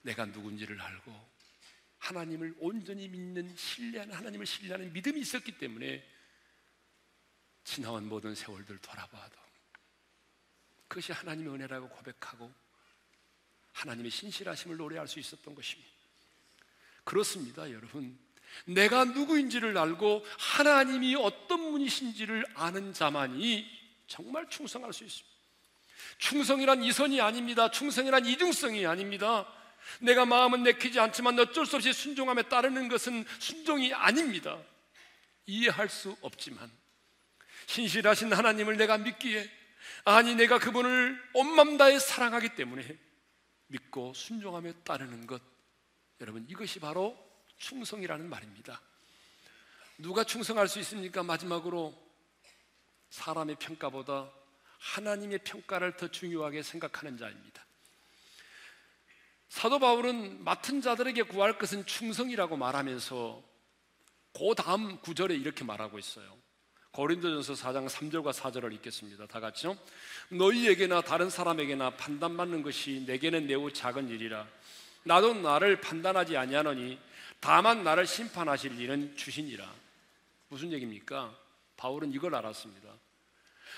내가 0.05 0.25
누군지를 0.25 0.79
알고 0.79 1.35
하나님을 1.97 2.55
온전히 2.59 3.07
믿는 3.07 3.55
신뢰하는 3.55 4.13
하나님을 4.13 4.45
신뢰하는 4.45 4.93
믿음이 4.93 5.19
있었기 5.19 5.57
때문에 5.57 6.07
지나온 7.63 8.07
모든 8.07 8.35
세월들 8.35 8.77
돌아봐도 8.77 9.35
그것이 10.87 11.11
하나님의 11.11 11.53
은혜라고 11.55 11.89
고백하고 11.89 12.53
하나님의 13.73 14.11
신실하심을 14.11 14.77
노래할 14.77 15.07
수 15.07 15.19
있었던 15.19 15.55
것입니다. 15.55 15.91
그렇습니다, 17.03 17.69
여러분. 17.71 18.17
내가 18.65 19.05
누구인지를 19.05 19.75
알고 19.75 20.23
하나님이 20.37 21.15
어떤 21.15 21.71
분이신지를 21.71 22.45
아는 22.53 22.93
자만이 22.93 23.67
정말 24.07 24.47
충성할 24.49 24.93
수 24.93 25.03
있습니다. 25.03 25.35
충성이란 26.19 26.83
이선이 26.83 27.19
아닙니다. 27.19 27.71
충성이란 27.71 28.27
이중성이 28.27 28.85
아닙니다. 28.85 29.51
내가 30.00 30.26
마음은 30.26 30.63
내키지 30.63 31.00
않지만 31.00 31.38
어쩔 31.39 31.65
수 31.65 31.76
없이 31.76 31.93
순종함에 31.93 32.43
따르는 32.43 32.88
것은 32.88 33.26
순종이 33.39 33.93
아닙니다. 33.93 34.58
이해할 35.45 35.89
수 35.89 36.17
없지만 36.21 36.71
신실하신 37.67 38.34
하나님을 38.34 38.78
내가 38.78 38.98
믿기에 38.98 39.50
아니 40.06 40.36
내가 40.36 40.60
그분을 40.60 41.21
온맘 41.34 41.78
다해 41.78 42.00
사랑하기 42.00 42.56
때문에 42.56 42.98
믿고 43.67 44.13
순종함에 44.13 44.74
따르는 44.84 45.28
것 45.28 45.41
여러분 46.21 46.45
이것이 46.50 46.80
바로 46.80 47.17
충성이라는 47.58 48.30
말입니다. 48.30 48.82
누가 49.98 50.24
충성할 50.24 50.67
수 50.67 50.80
있습니까? 50.80 51.24
마지막으로 51.24 51.93
사람의 53.10 53.56
평가보다 53.60 54.30
하나님의 54.78 55.39
평가를 55.39 55.95
더 55.95 56.10
중요하게 56.10 56.63
생각하는 56.63 57.17
자입니다. 57.17 57.64
사도 59.55 59.79
바울은 59.79 60.43
맡은 60.43 60.81
자들에게 60.81 61.23
구할 61.23 61.57
것은 61.57 61.85
충성이라고 61.85 62.57
말하면서 62.57 63.41
그 64.33 64.53
다음 64.53 64.99
구절에 64.99 65.33
이렇게 65.33 65.63
말하고 65.63 65.97
있어요. 65.97 66.37
고린도전서 66.91 67.53
4장 67.53 67.87
3절과 67.87 68.33
4절을 68.33 68.73
읽겠습니다. 68.73 69.27
다 69.27 69.39
같이요. 69.39 69.77
너희에게나 70.27 71.03
다른 71.03 71.29
사람에게나 71.29 71.91
판단받는 71.91 72.63
것이 72.63 73.05
내게는 73.07 73.47
매우 73.47 73.71
작은 73.71 74.09
일이라. 74.09 74.45
나도 75.03 75.35
나를 75.35 75.79
판단하지 75.79 76.35
아니하노니 76.35 76.99
다만 77.39 77.85
나를 77.85 78.05
심판하실 78.05 78.77
일은 78.77 79.15
주시니라. 79.15 79.73
무슨 80.49 80.73
얘기입니까? 80.73 81.33
바울은 81.77 82.11
이걸 82.11 82.35
알았습니다. 82.35 82.89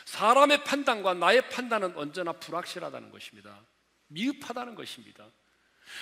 사람의 0.06 0.64
판단과 0.64 1.14
나의 1.14 1.48
판단은 1.52 1.96
언제나 1.96 2.32
불확실하다는 2.32 3.12
것입니다. 3.12 3.62
미흡하다는 4.08 4.74
것입니다. 4.74 5.28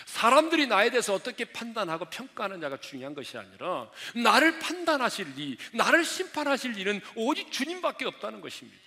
사람들이 0.06 0.68
나에 0.68 0.90
대해서 0.90 1.14
어떻게 1.14 1.46
판단하고 1.46 2.06
평가하느냐가 2.06 2.80
중요한 2.80 3.14
것이 3.14 3.38
아니라 3.38 3.90
나를 4.16 4.60
판단하실 4.60 5.38
일, 5.38 5.58
나를 5.74 6.04
심판하실 6.04 6.78
일은 6.78 7.02
오직 7.16 7.52
주님밖에 7.52 8.06
없다는 8.06 8.42
것입니다. 8.42 8.78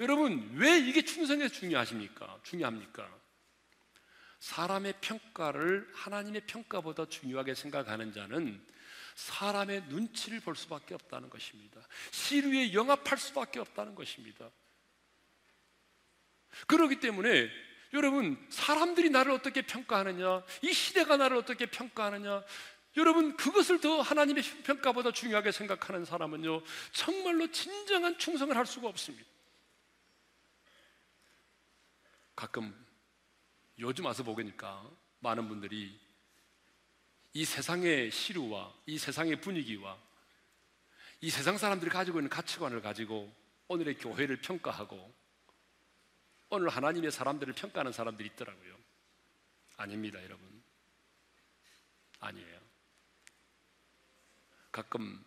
여러분, 0.00 0.50
왜 0.54 0.78
이게 0.78 1.02
충성에 1.02 1.48
중요하십니까? 1.48 2.40
중요합니까? 2.42 3.08
사람의 4.40 4.94
평가를 5.00 5.88
하나님의 5.94 6.42
평가보다 6.46 7.06
중요하게 7.06 7.54
생각하는 7.54 8.12
자는 8.12 8.62
사람의 9.14 9.84
눈치를 9.88 10.40
볼 10.40 10.56
수밖에 10.56 10.94
없다는 10.94 11.30
것입니다. 11.30 11.80
시류에 12.10 12.74
영합할 12.74 13.16
수밖에 13.18 13.60
없다는 13.60 13.94
것입니다. 13.94 14.50
그렇기 16.66 17.00
때문에 17.00 17.50
여러분, 17.94 18.44
사람들이 18.50 19.08
나를 19.08 19.32
어떻게 19.32 19.62
평가하느냐, 19.62 20.42
이 20.62 20.72
시대가 20.72 21.16
나를 21.16 21.36
어떻게 21.36 21.66
평가하느냐, 21.66 22.42
여러분, 22.96 23.36
그것을 23.36 23.80
더 23.80 24.00
하나님의 24.00 24.42
평가보다 24.64 25.12
중요하게 25.12 25.52
생각하는 25.52 26.04
사람은요, 26.04 26.62
정말로 26.92 27.50
진정한 27.52 28.18
충성을 28.18 28.54
할 28.56 28.66
수가 28.66 28.88
없습니다. 28.88 29.28
가끔 32.34 32.74
요즘 33.78 34.04
와서 34.04 34.24
보니까 34.24 34.84
많은 35.20 35.48
분들이 35.48 35.98
이 37.32 37.44
세상의 37.44 38.10
시류와 38.10 38.72
이 38.86 38.98
세상의 38.98 39.40
분위기와 39.40 39.96
이 41.20 41.30
세상 41.30 41.58
사람들이 41.58 41.90
가지고 41.90 42.18
있는 42.18 42.28
가치관을 42.28 42.82
가지고 42.82 43.32
오늘의 43.68 43.98
교회를 43.98 44.40
평가하고 44.40 45.14
오늘 46.54 46.68
하나님의 46.68 47.10
사람들을 47.10 47.54
평가하는 47.54 47.92
사람들이 47.92 48.28
있더라고요. 48.30 48.76
아닙니다, 49.76 50.22
여러분. 50.22 50.62
아니에요. 52.20 52.60
가끔 54.70 55.24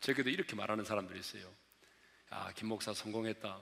제게도 0.00 0.30
이렇게 0.30 0.54
말하는 0.54 0.84
사람들이 0.84 1.18
있어요. 1.18 1.52
아, 2.30 2.52
김 2.52 2.68
목사 2.68 2.94
성공했다. 2.94 3.60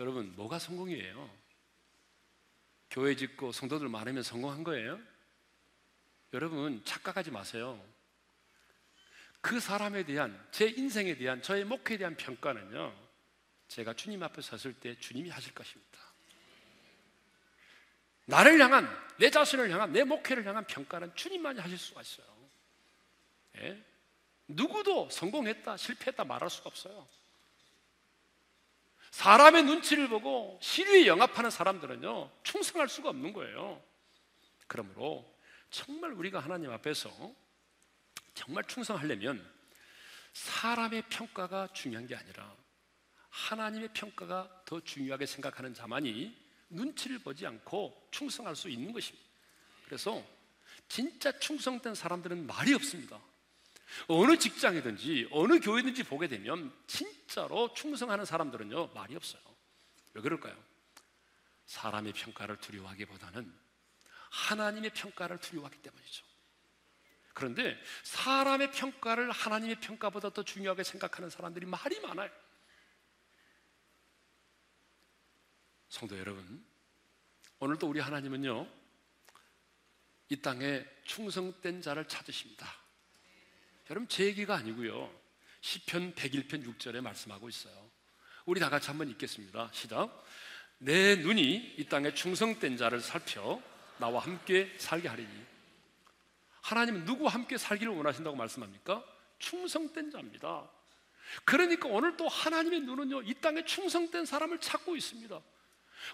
여러분, 0.00 0.34
뭐가 0.36 0.58
성공이에요? 0.58 1.30
교회 2.90 3.16
짓고 3.16 3.52
성도들 3.52 3.88
많으면 3.88 4.22
성공한 4.22 4.64
거예요? 4.64 5.00
여러분, 6.32 6.84
착각하지 6.84 7.30
마세요. 7.30 7.82
그 9.40 9.60
사람에 9.60 10.04
대한, 10.04 10.46
제 10.50 10.66
인생에 10.68 11.16
대한, 11.16 11.42
저의 11.42 11.64
목회에 11.64 11.98
대한 11.98 12.16
평가는요, 12.16 13.07
제가 13.68 13.94
주님 13.94 14.22
앞에 14.22 14.40
섰을 14.42 14.74
때 14.74 14.98
주님이 14.98 15.30
하실 15.30 15.54
것입니다. 15.54 15.98
나를 18.24 18.60
향한, 18.60 18.88
내 19.18 19.30
자신을 19.30 19.70
향한, 19.70 19.92
내 19.92 20.04
목회를 20.04 20.44
향한 20.46 20.66
평가는 20.66 21.14
주님만이 21.14 21.60
하실 21.60 21.78
수가 21.78 22.02
있어요. 22.02 22.26
예? 23.56 23.82
누구도 24.48 25.08
성공했다, 25.10 25.76
실패했다 25.76 26.24
말할 26.24 26.50
수가 26.50 26.68
없어요. 26.68 27.08
사람의 29.10 29.64
눈치를 29.64 30.08
보고 30.08 30.58
시류에 30.62 31.06
영합하는 31.06 31.50
사람들은요, 31.50 32.30
충성할 32.42 32.88
수가 32.88 33.10
없는 33.10 33.32
거예요. 33.32 33.82
그러므로 34.66 35.34
정말 35.70 36.12
우리가 36.12 36.40
하나님 36.40 36.70
앞에서 36.70 37.10
정말 38.34 38.64
충성하려면 38.64 39.44
사람의 40.34 41.02
평가가 41.08 41.68
중요한 41.72 42.06
게 42.06 42.14
아니라 42.14 42.54
하나님의 43.38 43.90
평가가 43.94 44.62
더 44.64 44.80
중요하게 44.80 45.26
생각하는 45.26 45.72
자만이 45.72 46.36
눈치를 46.70 47.20
보지 47.20 47.46
않고 47.46 48.08
충성할 48.10 48.56
수 48.56 48.68
있는 48.68 48.92
것입니다. 48.92 49.26
그래서 49.84 50.22
진짜 50.88 51.36
충성된 51.38 51.94
사람들은 51.94 52.46
말이 52.46 52.74
없습니다. 52.74 53.20
어느 54.08 54.36
직장이든지 54.36 55.28
어느 55.30 55.60
교회든지 55.60 56.02
보게 56.02 56.28
되면 56.28 56.74
진짜로 56.86 57.72
충성하는 57.72 58.24
사람들은요 58.24 58.88
말이 58.88 59.16
없어요. 59.16 59.40
왜 60.14 60.20
그럴까요? 60.20 60.54
사람의 61.66 62.12
평가를 62.12 62.56
두려워하기보다는 62.58 63.50
하나님의 64.30 64.90
평가를 64.90 65.38
두려워하기 65.38 65.78
때문이죠. 65.78 66.26
그런데 67.32 67.80
사람의 68.02 68.72
평가를 68.72 69.30
하나님의 69.30 69.76
평가보다 69.80 70.30
더 70.30 70.42
중요하게 70.42 70.82
생각하는 70.82 71.30
사람들이 71.30 71.66
말이 71.66 72.00
많아요. 72.00 72.30
성도 75.88 76.18
여러분, 76.18 76.62
오늘도 77.60 77.88
우리 77.88 77.98
하나님은요, 78.00 78.66
이 80.28 80.36
땅에 80.42 80.84
충성된 81.04 81.80
자를 81.80 82.06
찾으십니다. 82.06 82.66
여러분, 83.88 84.06
제 84.06 84.26
얘기가 84.26 84.54
아니고요. 84.54 85.10
시편 85.62 86.14
101편 86.14 86.64
6절에 86.66 87.00
말씀하고 87.00 87.48
있어요. 87.48 87.90
우리 88.44 88.60
다 88.60 88.68
같이 88.68 88.88
한번 88.88 89.08
읽겠습니다. 89.08 89.70
시작. 89.72 90.24
내 90.76 91.16
눈이 91.16 91.76
이 91.78 91.84
땅에 91.86 92.12
충성된 92.12 92.76
자를 92.76 93.00
살펴 93.00 93.60
나와 93.96 94.22
함께 94.22 94.74
살게 94.78 95.08
하리니. 95.08 95.46
하나님은 96.60 97.06
누구와 97.06 97.32
함께 97.32 97.56
살기를 97.56 97.94
원하신다고 97.94 98.36
말씀합니까? 98.36 99.02
충성된 99.38 100.10
자입니다. 100.10 100.70
그러니까 101.46 101.88
오늘 101.88 102.16
또 102.18 102.28
하나님의 102.28 102.80
눈은요, 102.80 103.22
이 103.22 103.34
땅에 103.40 103.64
충성된 103.64 104.26
사람을 104.26 104.60
찾고 104.60 104.94
있습니다. 104.94 105.40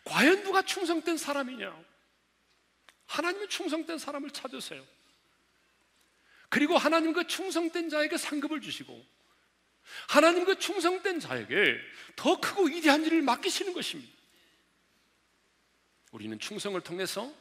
과연 0.04 0.42
누가 0.42 0.62
충성된 0.62 1.16
사람이냐? 1.16 1.84
하나님의 3.06 3.48
충성된 3.48 3.98
사람을 3.98 4.30
찾으세요. 4.30 4.84
그리고 6.48 6.78
하나님 6.78 7.12
그 7.12 7.26
충성된 7.26 7.88
자에게 7.90 8.16
상급을 8.16 8.60
주시고 8.60 9.04
하나님 10.08 10.44
그 10.44 10.58
충성된 10.58 11.20
자에게 11.20 11.78
더 12.16 12.40
크고 12.40 12.66
위대한 12.66 13.04
일을 13.04 13.22
맡기시는 13.22 13.72
것입니다. 13.72 14.12
우리는 16.12 16.38
충성을 16.38 16.80
통해서 16.80 17.32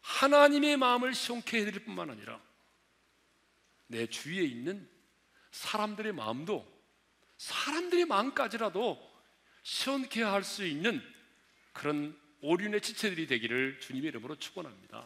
하나님의 0.00 0.76
마음을 0.76 1.14
시원케 1.14 1.60
해드릴 1.60 1.84
뿐만 1.84 2.10
아니라 2.10 2.40
내 3.86 4.06
주위에 4.06 4.42
있는 4.42 4.88
사람들의 5.52 6.12
마음도 6.12 6.66
사람들의 7.38 8.06
마음까지라도 8.06 9.14
시원케 9.62 10.22
할 10.22 10.42
수 10.42 10.66
있는 10.66 11.13
그런 11.74 12.18
오륜의 12.40 12.80
지체들이 12.80 13.26
되기를 13.26 13.80
주님의 13.80 14.08
이름으로 14.08 14.36
축원합니다. 14.36 15.04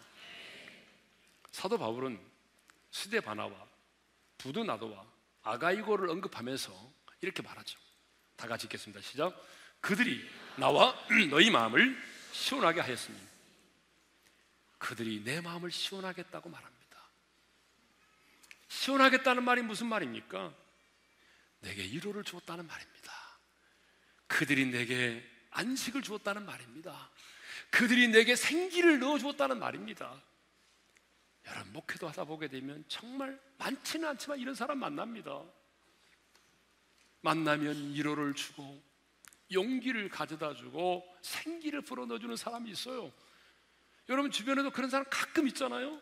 사도 1.51 1.79
바울은 1.79 2.21
스데바나와 2.93 3.67
부두나도와 4.39 5.05
아가이고를 5.43 6.09
언급하면서 6.11 6.93
이렇게 7.23 7.43
말하죠. 7.43 7.79
다 8.37 8.47
같이 8.47 8.67
읽겠습니다. 8.67 9.01
시작. 9.01 9.35
그들이 9.81 10.25
나와 10.57 10.95
너희 11.31 11.51
마음을 11.51 12.01
시원하게 12.33 12.81
하였으니 12.81 13.19
그들이 14.79 15.23
내 15.25 15.41
마음을 15.41 15.71
시원하겠다고 15.73 16.49
말합니다. 16.49 16.79
시원하겠다는 18.69 19.43
말이 19.43 19.63
무슨 19.63 19.89
말입니까? 19.89 20.55
내게 21.61 21.83
위로를 21.83 22.23
주었다는 22.23 22.67
말입니다. 22.67 23.13
그들이 24.29 24.67
내게 24.67 25.38
안식을 25.51 26.03
주었다는 26.03 26.45
말입니다. 26.45 27.11
그들이 27.71 28.09
내게 28.09 28.37
생기를 28.37 28.99
넣어 28.99 29.19
주었다는 29.19 29.59
말입니다. 29.59 30.21
여러분 31.47 31.73
목회도 31.73 32.09
하다 32.09 32.25
보게 32.25 32.49
되면 32.49 32.85
정말 32.89 33.41
많지는 33.59 34.09
않지만 34.09 34.39
이런 34.39 34.55
사람 34.55 34.79
만납니다. 34.79 35.43
만나면 37.21 37.95
위로를 37.95 38.35
주고 38.35 38.83
용기를 39.51 40.09
가져다 40.09 40.55
주고 40.55 41.05
생기를 41.23 41.81
불어넣어 41.81 42.19
주는 42.19 42.37
사람이 42.37 42.71
있어요. 42.71 43.13
여러분 44.09 44.31
주변에도 44.31 44.71
그런 44.71 44.91
사람 44.91 45.07
가끔 45.11 45.47
있잖아요. 45.49 46.01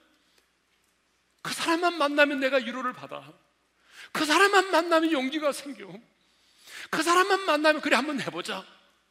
그 1.43 1.55
사람만 1.55 1.97
만나면 1.97 2.41
내가 2.41 2.57
위로를 2.57 2.93
받아. 2.93 3.33
그 4.13 4.25
사람만 4.25 4.71
만나면 4.71 5.13
용기가 5.13 5.53
생겨. 5.53 5.89
그 6.91 7.03
사람만 7.03 7.47
만나면 7.47 7.81
그래 7.83 7.97
한번 7.97 8.21
해보자. 8.21 8.65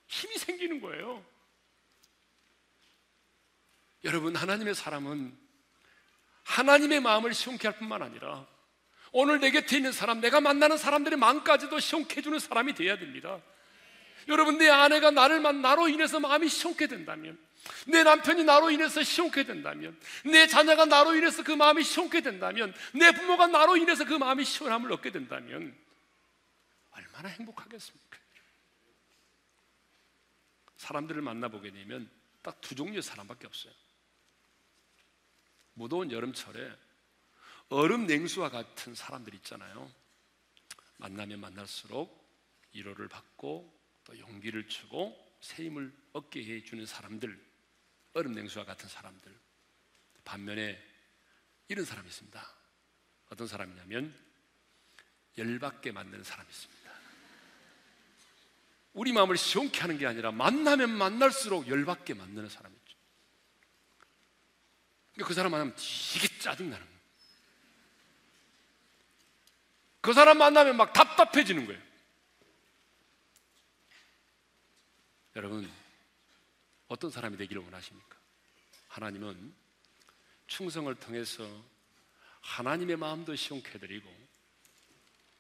힘이 0.07 0.37
생기는 0.37 0.81
거예요. 0.81 1.23
여러분 4.03 4.35
하나님의 4.35 4.75
사람은 4.75 5.35
하나님의 6.43 6.99
마음을 6.99 7.33
시원케 7.33 7.67
할 7.67 7.77
뿐만 7.77 8.03
아니라 8.03 8.45
오늘 9.11 9.39
내 9.39 9.49
곁에 9.49 9.77
있는 9.77 9.91
사람, 9.91 10.19
내가 10.19 10.41
만나는 10.41 10.77
사람들의 10.77 11.17
마음까지도 11.17 11.79
시원케 11.79 12.17
해주는 12.17 12.37
사람이 12.37 12.73
되어야 12.73 12.97
됩니다. 12.97 13.41
여러분 14.27 14.57
내 14.57 14.69
아내가 14.69 15.11
나를 15.11 15.39
만 15.39 15.61
나로 15.61 15.87
인해서 15.87 16.19
마음이 16.19 16.49
시원케 16.49 16.87
된다면 16.87 17.37
내 17.87 18.03
남편이 18.03 18.43
나로 18.43 18.71
인해서 18.71 19.03
시원케 19.03 19.43
된다면 19.43 19.97
내 20.25 20.47
자녀가 20.47 20.85
나로 20.85 21.15
인해서 21.15 21.43
그 21.43 21.51
마음이 21.51 21.83
시원케 21.83 22.21
된다면 22.21 22.73
내 22.93 23.11
부모가 23.11 23.47
나로 23.47 23.77
인해서 23.77 24.03
그 24.05 24.13
마음이 24.13 24.43
시원함을 24.43 24.91
얻게 24.91 25.11
된다면 25.11 25.75
얼마나 26.91 27.29
행복하겠습니까? 27.29 28.04
사람들을 30.85 31.21
만나보게 31.21 31.71
되면 31.71 32.09
딱 32.43 32.61
두 32.61 32.75
종류의 32.75 33.01
사람밖에 33.01 33.47
없어요. 33.47 33.73
무더운 35.73 36.11
여름철에 36.11 36.77
얼음 37.69 38.05
냉수와 38.05 38.49
같은 38.49 38.93
사람들 38.93 39.33
있잖아요. 39.35 39.91
만나면 40.97 41.39
만날수록 41.39 42.23
위로를 42.73 43.07
받고 43.07 43.73
또 44.03 44.19
용기를 44.19 44.67
주고 44.67 45.15
새 45.41 45.65
힘을 45.65 45.91
얻게 46.13 46.45
해주는 46.45 46.85
사람들, 46.85 47.43
얼음 48.13 48.33
냉수와 48.33 48.65
같은 48.65 48.87
사람들. 48.87 49.35
반면에 50.23 50.81
이런 51.67 51.83
사람이 51.83 52.07
있습니다. 52.07 52.47
어떤 53.29 53.47
사람이냐면 53.47 54.15
열받게 55.37 55.91
만드는 55.91 56.23
사람이 56.23 56.49
있습니다. 56.49 56.84
우리 58.95 59.11
마음을 59.11 59.37
시원케 59.37 59.81
하는 59.81 59.97
게 59.97 60.07
아니라 60.07 60.31
만나면 60.31 60.89
만날수록 60.89 61.67
열받게 61.67 62.13
만드는 62.13 62.47
사람이 62.47 62.73
있죠. 62.77 62.97
그 65.25 65.33
사람 65.33 65.51
만나면 65.51 65.75
되게 65.75 66.39
짜증나는. 66.39 66.87
그 69.99 70.13
사람 70.13 70.37
만나면 70.37 70.77
막 70.77 70.93
답답해지는 70.93 71.65
거예요. 71.65 71.81
여러분, 75.35 75.69
어떤 76.87 77.11
사람이 77.11 77.35
되기를 77.35 77.61
원하십니까? 77.63 78.17
하나님은 78.87 79.53
충성을 80.47 80.93
통해서 80.95 81.45
하나님의 82.39 82.95
마음도 82.95 83.35
시원케 83.35 83.73
해드리고 83.73 84.09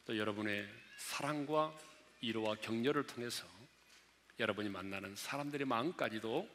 또 0.03 0.17
여러분의 0.17 0.67
사랑과 0.97 1.73
위로와 2.25 2.55
격려를 2.55 3.05
통해서 3.05 3.45
여러분이 4.39 4.69
만나는 4.69 5.15
사람들의 5.15 5.67
마음까지도 5.67 6.49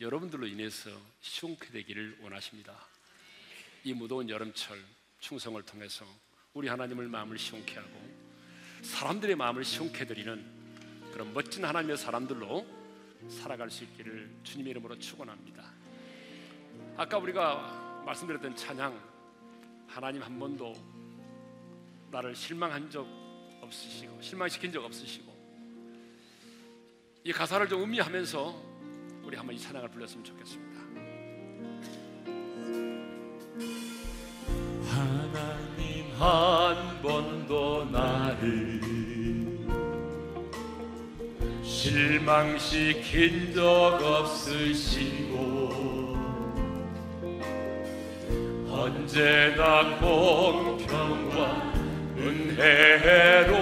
여러분들로 0.00 0.46
인해서 0.48 0.90
시원케 1.20 1.70
되기를 1.70 2.18
원하십니다. 2.20 2.74
이 3.84 3.94
무더운 3.94 4.28
여름철 4.28 4.82
충성을 5.20 5.62
통해서 5.62 6.04
우리 6.52 6.66
하나님을 6.66 7.06
마음을 7.06 7.38
시원케 7.38 7.76
하고 7.76 8.22
사람들의 8.82 9.36
마음을 9.36 9.64
시원케 9.64 10.04
드리는 10.04 10.44
그런 11.12 11.32
멋진 11.32 11.64
하나님의 11.64 11.96
사람들로 11.96 12.66
살아갈 13.28 13.70
수 13.70 13.84
있기를 13.84 14.34
주님의 14.42 14.72
이름으로 14.72 14.98
축원합니다. 14.98 15.62
아까 16.96 17.18
우리가 17.18 18.02
말씀드렸던 18.04 18.56
찬양 18.56 19.00
하나님 19.86 20.22
한 20.22 20.36
번도 20.40 20.74
나를 22.10 22.34
실망한 22.34 22.90
적 22.90 23.21
없으시고 23.72 24.20
실망시킨 24.20 24.70
적 24.70 24.84
없으시고 24.84 25.32
이 27.24 27.32
가사를 27.32 27.66
좀 27.68 27.82
음미하면서 27.82 28.54
우리 29.24 29.36
한번 29.36 29.56
이 29.56 29.58
찬양을 29.58 29.88
불렀으면 29.88 30.24
좋겠습니다. 30.24 30.82
하나님 34.90 36.12
한 36.18 37.00
번도 37.00 37.86
나를 37.86 38.82
실망시킨 41.62 43.54
적 43.54 43.62
없으시고 44.02 45.32
언제나 48.68 49.96
공평과 49.98 51.71
은혜로 52.24 53.56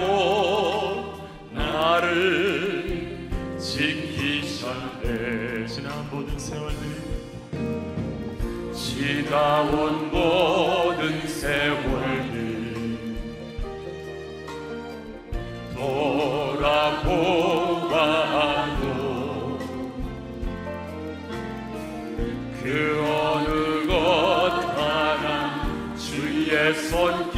나를 1.51 3.27
지키셨네. 3.59 5.65
지난 5.65 6.07
모든 6.11 6.37
세월들 6.37 6.79
지나온 8.71 10.11
모든 10.11 11.27
세월들 11.27 12.97
돌아보아도 15.73 16.61
그 22.61 23.03
어느 23.09 23.49
것 23.87 23.95
하나 24.77 25.25
주의 25.95 26.53
안 26.53 27.30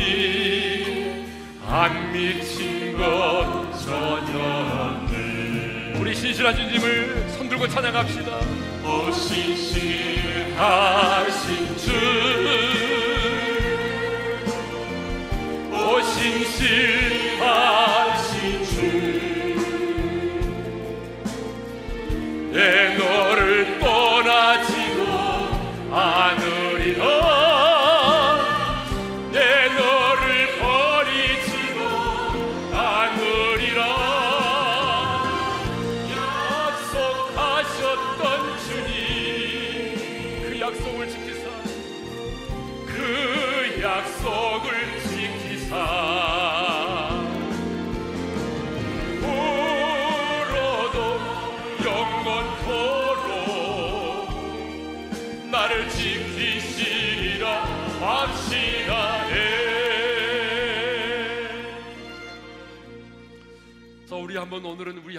미친 2.13 2.95
것 2.95 3.71
전혀 3.83 4.37
없네 4.37 5.93
우리 5.99 6.13
신실한 6.13 6.55
주님을 6.55 7.27
손들고 7.29 7.67
찬양합시다. 7.67 8.37
오 8.85 9.11
신실하 9.11 10.53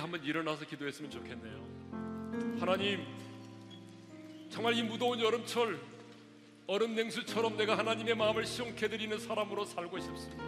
한번 0.04 0.22
일어나서 0.22 0.66
기도했으면 0.66 1.10
좋겠네요. 1.10 1.66
하나님, 2.60 3.06
정말 4.50 4.74
이 4.74 4.82
무더운 4.82 5.18
여름철 5.18 5.80
얼음 6.66 6.94
냉수처럼 6.94 7.56
내가 7.56 7.78
하나님의 7.78 8.14
마음을 8.14 8.44
시원케 8.44 8.88
드리는 8.88 9.18
사람으로 9.18 9.64
살고 9.64 9.98
싶습니다. 9.98 10.44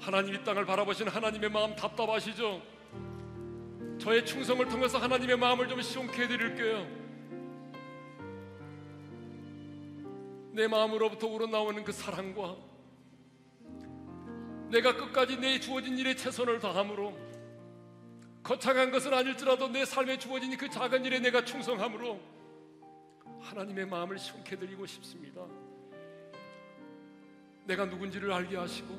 하나님 0.00 0.34
이 0.34 0.42
땅을 0.42 0.66
바라보신 0.66 1.06
하나님의 1.06 1.48
마음 1.48 1.76
답답하시죠? 1.76 2.60
저의 4.00 4.26
충성을 4.26 4.68
통해서 4.68 4.98
하나님의 4.98 5.38
마음을 5.38 5.68
좀 5.68 5.80
시원케 5.80 6.22
해 6.22 6.26
드릴게요. 6.26 6.88
내 10.50 10.66
마음으로부터 10.66 11.28
우러나오는 11.28 11.84
그 11.84 11.92
사랑과 11.92 12.56
내가 14.70 14.96
끝까지 14.96 15.36
내 15.36 15.60
주어진 15.60 15.96
일에 15.96 16.16
최선을 16.16 16.58
다함으로 16.58 17.35
거창한 18.46 18.92
것은 18.92 19.12
아닐지라도 19.12 19.66
내 19.66 19.84
삶에 19.84 20.16
주어진 20.20 20.56
그 20.56 20.70
작은 20.70 21.04
일에 21.04 21.18
내가 21.18 21.44
충성함으로 21.44 22.20
하나님의 23.40 23.86
마음을 23.86 24.16
시원케 24.16 24.56
드리고 24.56 24.86
싶습니다. 24.86 25.44
내가 27.64 27.86
누군지를 27.86 28.32
알게 28.32 28.56
하시고 28.56 28.94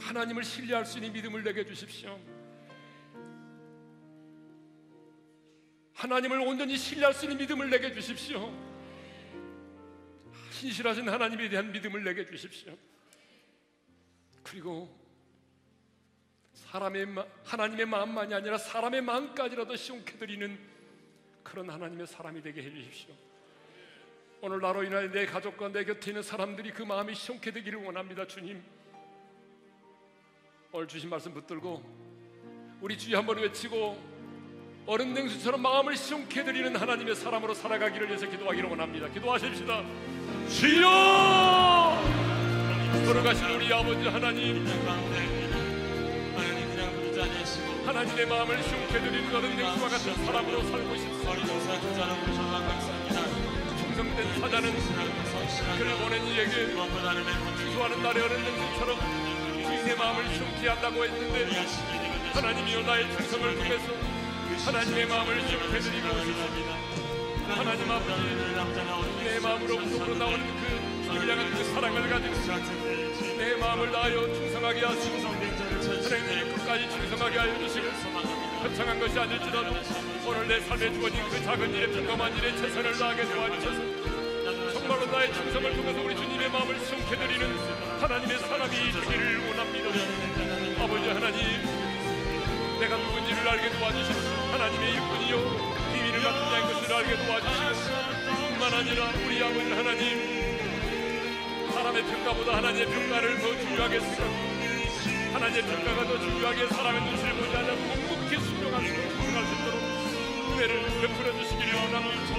하나님을 0.00 0.42
신뢰할 0.42 0.84
수 0.84 0.98
있는 0.98 1.12
믿음을 1.12 1.44
내게 1.44 1.64
주십시오. 1.64 2.18
하나님을 5.94 6.40
온전히 6.40 6.76
신뢰할 6.76 7.14
수 7.14 7.26
있는 7.26 7.38
믿음을 7.38 7.70
내게 7.70 7.92
주십시오. 7.92 8.52
신실하신 10.50 11.08
하나님에 11.08 11.48
대한 11.50 11.70
믿음을 11.70 12.02
내게 12.02 12.26
주십시오. 12.26 12.76
그리고 14.42 15.07
사람의 16.66 17.06
마, 17.06 17.24
하나님의 17.44 17.86
마음만이 17.86 18.34
아니라 18.34 18.58
사람의 18.58 19.02
마음까지라도 19.02 19.76
시원케 19.76 20.18
드리는 20.18 20.58
그런 21.42 21.70
하나님의 21.70 22.06
사람이 22.06 22.42
되게 22.42 22.62
해 22.62 22.70
주십시오. 22.70 23.14
오늘 24.40 24.60
나로 24.60 24.84
인하여 24.84 25.10
내 25.10 25.26
가족과 25.26 25.68
내 25.72 25.84
곁에 25.84 26.10
있는 26.10 26.22
사람들이 26.22 26.72
그 26.72 26.82
마음이 26.82 27.14
시원케 27.14 27.52
되기를 27.52 27.82
원합니다, 27.84 28.26
주님. 28.26 28.62
오늘 30.72 30.86
주신 30.86 31.08
말씀 31.08 31.32
붙들고 31.32 31.82
우리 32.80 32.98
주여 32.98 33.18
한번 33.18 33.38
외치고 33.38 33.98
얼음 34.86 35.14
냉수처럼 35.14 35.62
마음을 35.62 35.96
시원케 35.96 36.44
드리는 36.44 36.74
하나님의 36.74 37.14
사람으로 37.14 37.54
살아가기를 37.54 38.08
위해서 38.08 38.28
기도하기를 38.28 38.68
원합니다. 38.68 39.08
기도하십시다. 39.08 39.84
주여! 40.48 40.88
걸어가신 43.06 43.46
우리 43.50 43.72
아버지 43.72 44.06
하나님 44.08 44.64
하나님의 47.88 48.26
마음을 48.26 48.62
시원케 48.62 49.00
드리는 49.00 49.34
얼음 49.34 49.56
냉수와 49.56 49.88
같은 49.88 50.14
사람으로 50.26 50.62
살고 50.62 50.94
싶습니다. 50.94 51.34
충성된 53.78 54.40
사자는 54.40 54.74
그를 55.78 55.96
보낸 55.96 56.22
이에게 56.26 56.74
주하는 57.72 58.02
날의 58.02 58.22
얼음 58.24 58.44
냉수처럼 58.44 58.98
주인의 59.64 59.96
마음을 59.96 60.34
시원케 60.34 60.68
한다고 60.68 61.02
했는데 61.02 61.64
하나님이여 62.34 62.82
나의 62.82 63.10
충성을 63.16 63.54
통해서 63.56 63.84
하나님의 64.66 65.06
마음을 65.06 65.48
시원케 65.48 65.78
드리고 65.78 66.08
싶습니다. 66.08 66.76
하나님 67.56 67.90
아버지 67.90 68.22
내 69.24 69.40
마음으로부터 69.40 70.04
우러나오는 70.04 70.46
그 71.08 71.26
향한 71.26 71.50
그 71.54 71.64
사랑을 71.64 72.06
가지고 72.10 72.34
내 73.38 73.56
마음을 73.56 73.90
다하여 73.90 74.34
충성하게 74.34 74.84
하시고 74.84 75.47
하나님이 76.08 76.54
끝까지 76.54 76.88
충성하게 76.88 77.38
하여 77.38 77.58
주시고 77.58 77.86
거창한 78.62 78.98
것이 78.98 79.18
아닐지라도 79.18 79.74
오늘 80.26 80.48
내 80.48 80.58
삶에 80.60 80.90
주어진 80.94 81.22
그 81.28 81.44
작은 81.44 81.74
일에 81.74 81.86
평범한 81.86 82.34
일에 82.34 82.56
최선을 82.56 82.96
다하게 82.96 83.24
도와주셔서 83.24 84.72
정말로 84.72 85.04
나의 85.04 85.34
충성을 85.34 85.76
통해서 85.76 86.00
우리 86.02 86.16
주님의 86.16 86.50
마음을 86.50 86.80
시원케 86.80 87.14
드리는 87.14 87.58
하나님의 88.00 88.38
사람이 88.38 88.70
되기를 88.70 89.48
원합니다. 89.48 89.88
아버지 90.82 91.08
하나님 91.10 91.40
내가 92.80 92.96
누군지를 92.96 93.46
알게 93.46 93.68
도와주십시오 93.78 94.30
하나님의 94.52 94.92
일꾼이요 94.94 95.34
비밀을 95.92 96.22
갖은 96.22 96.40
자인 96.48 96.72
것을 96.72 96.94
알게 96.94 97.16
도와주시고 97.26 97.68
뿐만 98.48 98.72
아니라 98.72 99.12
우리 99.26 99.44
아버지 99.44 99.70
하나님 99.72 101.68
사람의 101.74 102.02
평가보다 102.02 102.56
하나님의 102.56 102.86
평가를 102.86 103.40
더 103.40 103.60
중요하게 103.60 104.00
생각하고 104.00 104.57
하나님의 105.38 105.62
평가가 105.62 106.04
더 106.04 106.18
중요하게 106.18 106.66
사람의 106.66 107.00
눈치를 107.00 107.36
보지 107.36 107.56
않아 107.56 107.72
묵묵히 107.72 108.40
순종할 108.40 108.84
수 108.84 108.92
있도록 108.92 109.78
은혜를 110.50 110.82
베풀어 111.00 111.32
주시기를 111.38 111.74
원합니다. 111.74 112.34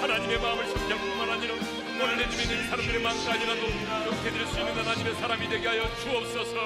하나님의 0.00 0.40
마음을 0.40 0.66
심장 0.68 0.98
뿐만 0.98 1.28
아니라 1.28 1.52
오늘 1.54 2.16
내 2.16 2.22
있는 2.24 2.66
사람들의 2.70 3.02
마음까지라도 3.02 3.60
용케 4.06 4.30
드릴 4.30 4.46
수 4.46 4.58
있는 4.58 4.72
하나님의 4.74 5.14
사람이 5.16 5.48
되게 5.50 5.68
하여 5.68 5.96
주옵소서. 5.96 6.56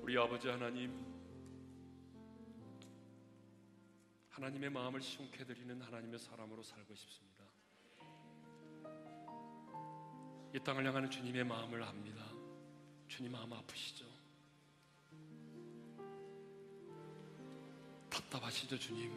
우리 0.00 0.16
아버지 0.16 0.48
하나님 0.48 0.90
하나님의 4.30 4.70
마음을 4.70 5.02
시원케 5.02 5.44
드리는 5.44 5.82
하나님의 5.82 6.18
사람으로 6.18 6.62
살고 6.62 6.94
싶습니다. 6.94 7.44
이 10.54 10.58
땅을 10.60 10.86
향하는 10.86 11.10
주님의 11.10 11.44
마음을 11.44 11.82
압니다 11.82 12.27
주님 13.08 13.32
마음 13.32 13.52
아프시죠? 13.52 14.04
답답하시죠 18.10 18.78
주님? 18.78 19.10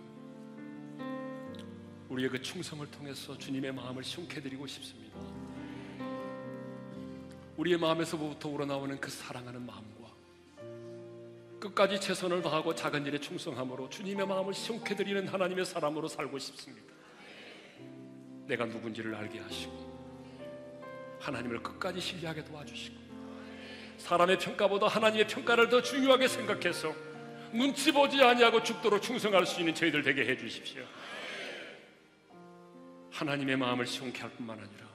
우리의 2.09 2.29
그 2.29 2.41
충성을 2.41 2.89
통해서 2.89 3.37
주님의 3.37 3.73
마음을 3.73 4.03
시원케 4.03 4.41
드리고 4.41 4.65
싶습니다. 4.65 5.19
우리의 7.57 7.77
마음에서부터 7.77 8.49
우러나오는 8.49 8.99
그 8.99 9.09
사랑하는 9.11 9.65
마음과 9.65 10.09
끝까지 11.59 11.99
최선을 11.99 12.41
다하고 12.41 12.73
작은 12.73 13.05
일에 13.05 13.19
충성함으로 13.19 13.89
주님의 13.89 14.25
마음을 14.25 14.53
시원케 14.53 14.95
드리는 14.95 15.27
하나님의 15.27 15.65
사람으로 15.65 16.07
살고 16.07 16.39
싶습니다. 16.39 16.93
내가 18.47 18.65
누군지를 18.65 19.13
알게 19.13 19.39
하시고 19.39 19.91
하나님을 21.19 21.61
끝까지 21.61 22.01
신뢰하게 22.01 22.43
도와주시고 22.45 23.00
사람의 24.01 24.39
평가보다 24.39 24.87
하나님의 24.87 25.27
평가를 25.27 25.69
더 25.69 25.81
중요하게 25.81 26.27
생각해서 26.27 26.93
눈치 27.53 27.91
보지 27.91 28.21
아니하고 28.21 28.63
죽도록 28.63 29.01
충성할 29.01 29.45
수 29.45 29.59
있는 29.59 29.75
저희들 29.75 30.01
되게 30.01 30.25
해 30.25 30.37
주십시오. 30.37 30.83
하나님의 33.11 33.57
마음을 33.57 33.85
시원케 33.85 34.21
할 34.21 34.31
뿐만 34.31 34.57
아니라 34.57 34.87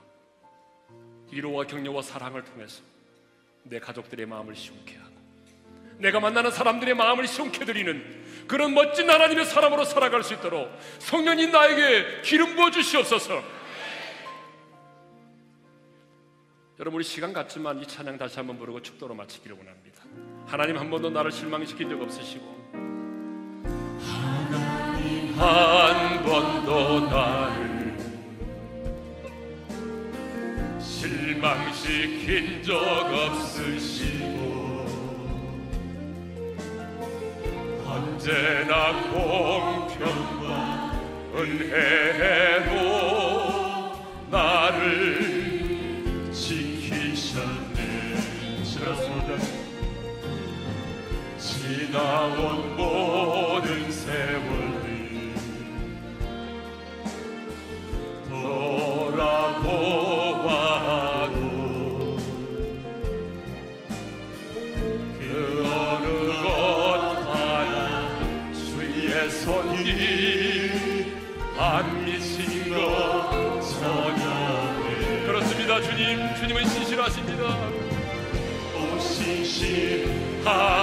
위로와 1.31 1.67
격려와 1.67 2.03
사랑을 2.03 2.43
통해서 2.45 2.83
내 3.63 3.79
가족들의 3.79 4.27
마음을 4.27 4.57
시원케 4.57 4.97
하고 4.97 5.15
내가 5.99 6.19
만나는 6.19 6.51
사람들의 6.51 6.95
마음을 6.95 7.27
시원케 7.27 7.65
드리는 7.65 8.25
그런 8.49 8.75
멋진 8.75 9.09
하나님의 9.09 9.45
사람으로 9.45 9.85
살아갈 9.85 10.25
수 10.25 10.35
있도록 10.35 10.69
성령님 10.99 11.53
나에게 11.53 12.23
기름 12.23 12.57
부어 12.57 12.71
주시옵소서. 12.71 13.43
여러분 16.79 16.99
우리 16.99 17.05
시간 17.05 17.33
같지만 17.33 17.81
이 17.81 17.87
찬양 17.87 18.19
다시 18.19 18.37
한번 18.37 18.59
부르고 18.59 18.83
축도로 18.83 19.15
마치기를 19.15 19.57
원합니다. 19.57 20.03
하나님 20.45 20.77
한 20.77 20.91
번도 20.91 21.09
나를 21.09 21.33
실망시킨 21.33 21.89
적 21.89 22.03
없으시고 22.03 22.55
한 25.39 26.23
번도 26.23 27.01
나를 27.09 27.97
실망시킨 30.79 32.63
적 32.63 32.75
없으시고 32.77 34.37
언제나 37.87 38.93
공평과 39.13 40.93
은혜로 41.37 42.77
나를 44.31 45.26
지나온 51.87 52.77
모든 52.77 53.91
세월이 53.93 55.35
돌아보아도 59.49 59.77
그 65.21 65.23
어느 65.65 66.07
것 66.43 66.47
하나 67.29 67.73
주의 68.53 69.31
손이 69.31 69.79
안 71.57 72.05
미친 72.05 72.75
것 72.75 73.61
전혀 73.81 74.25
그렇습니다. 75.25 75.81
주님 75.83 76.35
주님은 76.35 76.65
신실하십니다. 76.67 77.43
오 78.75 78.99
신실하 78.99 80.76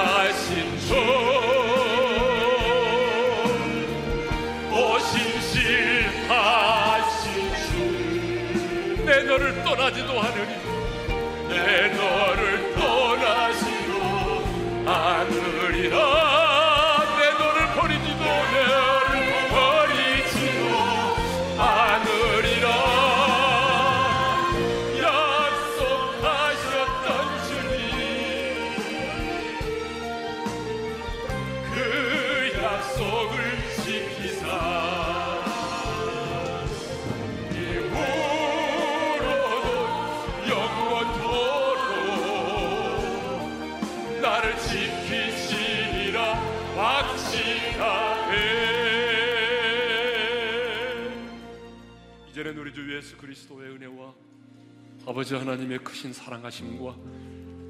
아버지 55.06 55.36
하나님의 55.36 55.80
크신 55.80 56.14
사랑하심과 56.14 56.95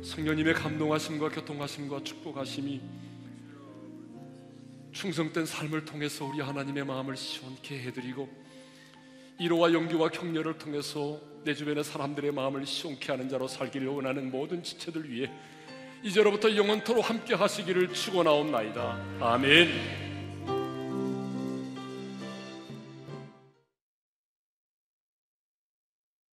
성령님의 0.04 0.54
감동하심과 0.54 1.30
교통하심과 1.30 2.04
축복하심이 2.04 2.80
충성된 4.92 5.48
삶을 5.48 5.86
통해서 5.86 6.26
우리 6.26 6.42
하나님의 6.42 6.86
마음을 6.86 7.18
시원케 7.18 7.80
해드리고 7.86 8.30
이로와 9.40 9.74
용기와 9.74 10.10
격려를 10.10 10.60
통해서 10.60 11.20
내 11.44 11.56
주변의 11.56 11.84
사람들의 11.84 12.32
마음을 12.32 12.68
시원케 12.68 13.12
하는 13.12 13.28
자로 13.28 13.48
살기를 13.48 13.88
원하는 13.88 14.30
모든 14.30 14.62
지체들 14.62 15.10
위해 15.10 15.32
이제로부터 16.04 16.56
영원토로 16.56 17.02
함께 17.02 17.34
하시기를 17.34 17.94
축원하옵나이다. 17.94 19.18
아멘. 19.22 20.13